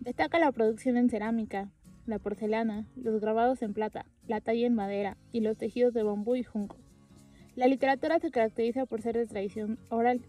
Destaca 0.00 0.40
la 0.40 0.50
producción 0.50 0.96
en 0.96 1.08
cerámica, 1.08 1.70
la 2.04 2.18
porcelana, 2.18 2.88
los 2.96 3.20
grabados 3.20 3.62
en 3.62 3.72
plata, 3.72 4.06
la 4.26 4.40
talla 4.40 4.66
en 4.66 4.74
madera 4.74 5.16
y 5.30 5.40
los 5.40 5.56
tejidos 5.56 5.94
de 5.94 6.02
bambú 6.02 6.34
y 6.34 6.42
junco. 6.42 6.78
La 7.54 7.68
literatura 7.68 8.18
se 8.18 8.32
caracteriza 8.32 8.86
por 8.86 9.02
ser 9.02 9.16
de 9.16 9.28
tradición 9.28 9.78
oral, 9.88 10.22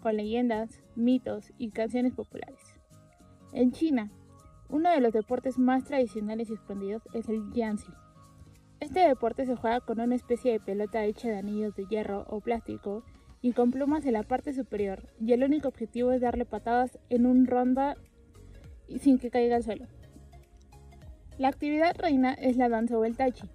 con 0.00 0.16
leyendas, 0.16 0.80
mitos 0.96 1.52
y 1.58 1.68
canciones 1.72 2.14
populares. 2.14 2.80
En 3.52 3.70
China, 3.72 4.10
uno 4.70 4.90
de 4.90 5.00
los 5.00 5.12
deportes 5.12 5.58
más 5.58 5.84
tradicionales 5.84 6.48
y 6.48 6.54
expandidos 6.54 7.02
es 7.12 7.28
el 7.28 7.52
Yanxi. 7.52 7.92
Este 8.80 9.00
deporte 9.00 9.44
se 9.44 9.56
juega 9.56 9.80
con 9.80 10.00
una 10.00 10.14
especie 10.14 10.52
de 10.52 10.60
pelota 10.60 11.04
hecha 11.04 11.28
de 11.28 11.38
anillos 11.38 11.74
de 11.74 11.86
hierro 11.86 12.24
o 12.28 12.40
plástico 12.40 13.02
y 13.42 13.52
con 13.52 13.72
plumas 13.72 14.06
en 14.06 14.12
la 14.12 14.22
parte 14.22 14.52
superior, 14.52 15.08
y 15.20 15.32
el 15.32 15.42
único 15.42 15.68
objetivo 15.68 16.12
es 16.12 16.20
darle 16.20 16.44
patadas 16.44 16.98
en 17.08 17.26
un 17.26 17.46
ronda 17.46 17.96
sin 19.00 19.18
que 19.18 19.30
caiga 19.30 19.56
al 19.56 19.64
suelo. 19.64 19.86
La 21.38 21.48
actividad 21.48 21.96
reina 21.96 22.34
es 22.34 22.56
la 22.56 22.68
danza 22.68 22.96
o 22.98 23.04
el 23.04 23.16
tai 23.16 23.32
chi. 23.32 23.48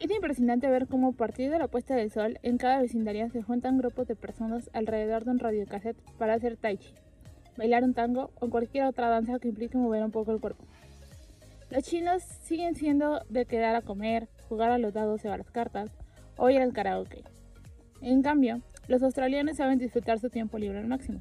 Es 0.00 0.10
impresionante 0.10 0.68
ver 0.68 0.88
cómo 0.88 1.08
a 1.08 1.12
partir 1.12 1.50
de 1.50 1.58
la 1.58 1.68
puesta 1.68 1.94
del 1.94 2.10
sol 2.10 2.38
en 2.42 2.58
cada 2.58 2.80
vecindario 2.80 3.30
se 3.30 3.42
juntan 3.42 3.78
grupos 3.78 4.08
de 4.08 4.16
personas 4.16 4.70
alrededor 4.72 5.24
de 5.24 5.30
un 5.30 5.38
radiocassette 5.38 6.00
para 6.18 6.34
hacer 6.34 6.56
tai 6.56 6.78
chi, 6.78 6.94
bailar 7.56 7.82
un 7.82 7.94
tango 7.94 8.30
o 8.40 8.48
cualquier 8.48 8.84
otra 8.84 9.08
danza 9.08 9.38
que 9.38 9.48
implique 9.48 9.76
mover 9.76 10.04
un 10.04 10.10
poco 10.12 10.32
el 10.32 10.40
cuerpo. 10.40 10.64
Los 11.70 11.84
chinos 11.84 12.22
siguen 12.22 12.74
siendo 12.74 13.22
de 13.30 13.46
quedar 13.46 13.76
a 13.76 13.82
comer, 13.82 14.28
jugar 14.52 14.70
a 14.70 14.76
los 14.76 14.92
dados 14.92 15.24
o 15.24 15.32
a 15.32 15.38
las 15.38 15.50
cartas 15.50 15.90
o 16.36 16.50
ir 16.50 16.60
al 16.60 16.74
karaoke. 16.74 17.24
En 18.02 18.20
cambio, 18.20 18.60
los 18.86 19.02
australianos 19.02 19.56
saben 19.56 19.78
disfrutar 19.78 20.18
su 20.18 20.28
tiempo 20.28 20.58
libre 20.58 20.78
al 20.78 20.88
máximo, 20.88 21.20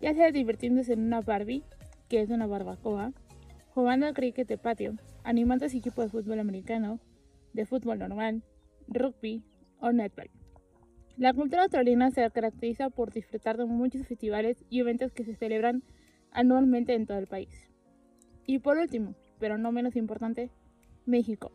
ya 0.00 0.12
sea 0.12 0.32
divirtiéndose 0.32 0.94
en 0.94 1.04
una 1.04 1.20
Barbie, 1.20 1.62
que 2.08 2.20
es 2.20 2.30
una 2.30 2.48
barbacoa, 2.48 3.12
jugando 3.68 4.06
al 4.06 4.14
cricket 4.14 4.48
de 4.48 4.58
patio, 4.58 4.96
animando 5.22 5.66
a 5.66 5.68
su 5.68 5.76
equipo 5.76 6.02
de 6.02 6.08
fútbol 6.08 6.40
americano, 6.40 6.98
de 7.52 7.64
fútbol 7.64 8.00
normal, 8.00 8.42
rugby 8.88 9.44
o 9.78 9.92
netball. 9.92 10.32
La 11.16 11.32
cultura 11.32 11.62
australiana 11.62 12.10
se 12.10 12.28
caracteriza 12.28 12.90
por 12.90 13.12
disfrutar 13.12 13.56
de 13.56 13.66
muchos 13.66 14.04
festivales 14.04 14.56
y 14.68 14.80
eventos 14.80 15.12
que 15.12 15.22
se 15.22 15.36
celebran 15.36 15.84
anualmente 16.32 16.94
en 16.94 17.06
todo 17.06 17.18
el 17.18 17.28
país. 17.28 17.70
Y 18.46 18.58
por 18.58 18.78
último, 18.78 19.14
pero 19.38 19.58
no 19.58 19.70
menos 19.70 19.94
importante, 19.94 20.50
México. 21.06 21.52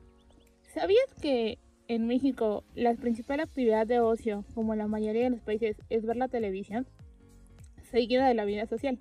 ¿Sabías 0.74 1.16
que 1.20 1.58
en 1.88 2.06
México 2.06 2.64
la 2.76 2.94
principal 2.94 3.40
actividad 3.40 3.88
de 3.88 4.00
ocio, 4.02 4.46
como 4.54 4.76
la 4.76 4.86
mayoría 4.86 5.24
de 5.24 5.32
los 5.32 5.42
países, 5.42 5.82
es 5.90 6.06
ver 6.06 6.16
la 6.16 6.28
televisión? 6.28 6.86
Seguida 7.90 8.28
de 8.28 8.36
la 8.36 8.46
vida 8.46 8.68
social. 8.68 9.00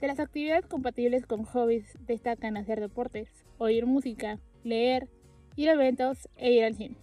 De 0.00 0.08
las 0.08 0.18
actividades 0.18 0.66
compatibles 0.66 1.26
con 1.26 1.44
hobbies 1.44 1.96
destacan 2.08 2.56
hacer 2.56 2.80
deportes, 2.80 3.28
oír 3.58 3.86
música, 3.86 4.40
leer, 4.64 5.08
ir 5.54 5.68
a 5.68 5.74
eventos 5.74 6.28
e 6.36 6.50
ir 6.54 6.64
al 6.64 6.74
cine. 6.74 6.96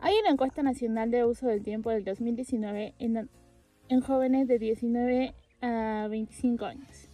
Hay 0.00 0.14
una 0.20 0.30
encuesta 0.30 0.64
nacional 0.64 1.12
de 1.12 1.24
uso 1.24 1.46
del 1.46 1.62
tiempo 1.62 1.90
del 1.90 2.02
2019 2.02 2.94
en, 2.98 3.30
en 3.88 4.00
jóvenes 4.00 4.48
de 4.48 4.58
19 4.58 5.32
a 5.60 6.08
25 6.10 6.64
años. 6.64 7.05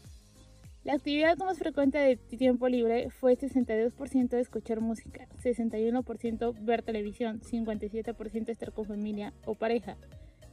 La 0.85 0.95
actividad 0.95 1.39
más 1.39 1.59
frecuente 1.59 1.97
de 1.97 2.17
tiempo 2.17 2.69
libre 2.69 3.09
fue 3.09 3.37
62% 3.37 4.35
escuchar 4.35 4.81
música, 4.81 5.29
61% 5.41 6.55
ver 6.61 6.83
televisión, 6.83 7.41
57% 7.41 8.49
estar 8.49 8.73
con 8.73 8.87
familia 8.87 9.33
o 9.47 9.55
pareja, 9.55 9.97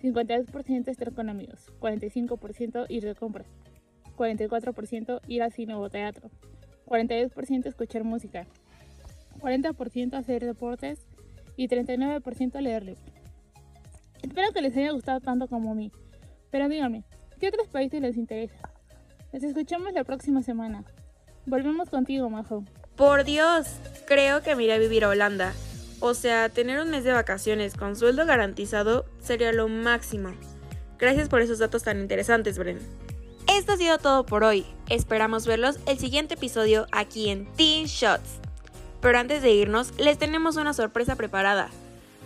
52% 0.03 0.87
estar 0.87 1.13
con 1.15 1.29
amigos, 1.29 1.73
45% 1.79 2.85
ir 2.89 3.05
de 3.05 3.15
compras, 3.15 3.47
44% 4.15 5.19
ir 5.27 5.41
al 5.41 5.51
cine 5.51 5.73
o 5.73 5.89
teatro, 5.89 6.29
42% 6.85 7.65
escuchar 7.65 8.03
música, 8.03 8.45
40% 9.39 10.13
hacer 10.13 10.45
deportes 10.45 11.07
y 11.55 11.67
39% 11.69 12.61
leer 12.61 12.83
libros. 12.83 13.03
Espero 14.21 14.51
que 14.51 14.61
les 14.61 14.77
haya 14.77 14.91
gustado 14.91 15.21
tanto 15.21 15.47
como 15.47 15.71
a 15.71 15.75
mí, 15.75 15.91
pero 16.51 16.69
díganme, 16.69 17.03
¿qué 17.39 17.47
otros 17.47 17.67
países 17.69 17.99
les 17.99 18.15
interesa? 18.15 18.68
Les 19.31 19.43
escuchamos 19.43 19.93
la 19.93 20.03
próxima 20.03 20.41
semana. 20.41 20.83
Volvemos 21.45 21.89
contigo, 21.89 22.29
Majo. 22.29 22.63
Por 22.95 23.23
Dios, 23.23 23.67
creo 24.07 24.41
que 24.41 24.55
me 24.55 24.63
iré 24.63 24.73
a 24.73 24.79
vivir 24.79 25.03
a 25.03 25.09
Holanda. 25.09 25.53
O 25.99 26.13
sea, 26.15 26.49
tener 26.49 26.79
un 26.79 26.89
mes 26.89 27.03
de 27.03 27.11
vacaciones 27.11 27.75
con 27.75 27.95
sueldo 27.95 28.25
garantizado 28.25 29.05
sería 29.19 29.51
lo 29.51 29.67
máximo. 29.67 30.31
Gracias 30.97 31.29
por 31.29 31.41
esos 31.41 31.59
datos 31.59 31.83
tan 31.83 31.99
interesantes, 31.99 32.57
Bren. 32.57 32.79
Esto 33.47 33.73
ha 33.73 33.77
sido 33.77 33.99
todo 33.99 34.25
por 34.25 34.43
hoy. 34.43 34.65
Esperamos 34.89 35.45
verlos 35.45 35.79
el 35.85 35.99
siguiente 35.99 36.33
episodio 36.33 36.87
aquí 36.91 37.29
en 37.29 37.45
Teen 37.53 37.85
Shots. 37.85 38.39
Pero 38.99 39.19
antes 39.19 39.41
de 39.41 39.51
irnos, 39.51 39.97
les 39.99 40.17
tenemos 40.17 40.57
una 40.57 40.73
sorpresa 40.73 41.15
preparada. 41.15 41.69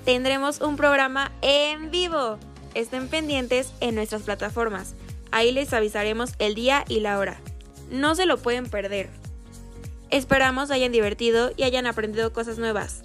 Tendremos 0.06 0.62
un 0.62 0.78
programa 0.78 1.32
en 1.42 1.92
vivo. 1.92 2.38
Estén 2.74 3.10
pendientes 3.10 3.74
en 3.80 3.96
nuestras 3.96 4.24
plataformas. 4.24 4.96
Ahí 5.34 5.52
les 5.52 5.74
avisaremos 5.74 6.34
el 6.38 6.54
día 6.54 6.86
y 6.88 7.00
la 7.00 7.17
hora. 7.17 7.39
No 7.89 8.13
se 8.13 8.28
lo 8.28 8.38
pueden 8.38 8.69
perder. 8.69 9.10
Esperamos 10.12 10.69
hayan 10.69 10.91
divertido 10.91 11.52
y 11.58 11.63
hayan 11.63 11.88
aprendido 11.88 12.32
cosas 12.32 12.60
nuevas. 12.60 13.02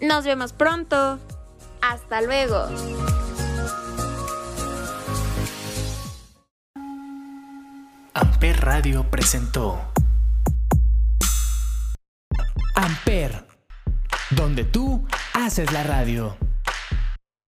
Nos 0.00 0.24
vemos 0.24 0.54
pronto. 0.54 1.18
Hasta 1.82 2.22
luego. 2.22 2.66
Amper 8.14 8.60
Radio 8.62 9.04
presentó 9.10 9.78
Amper, 12.74 13.46
donde 14.30 14.64
tú 14.64 15.06
haces 15.34 15.70
la 15.72 15.82
radio. 15.82 16.38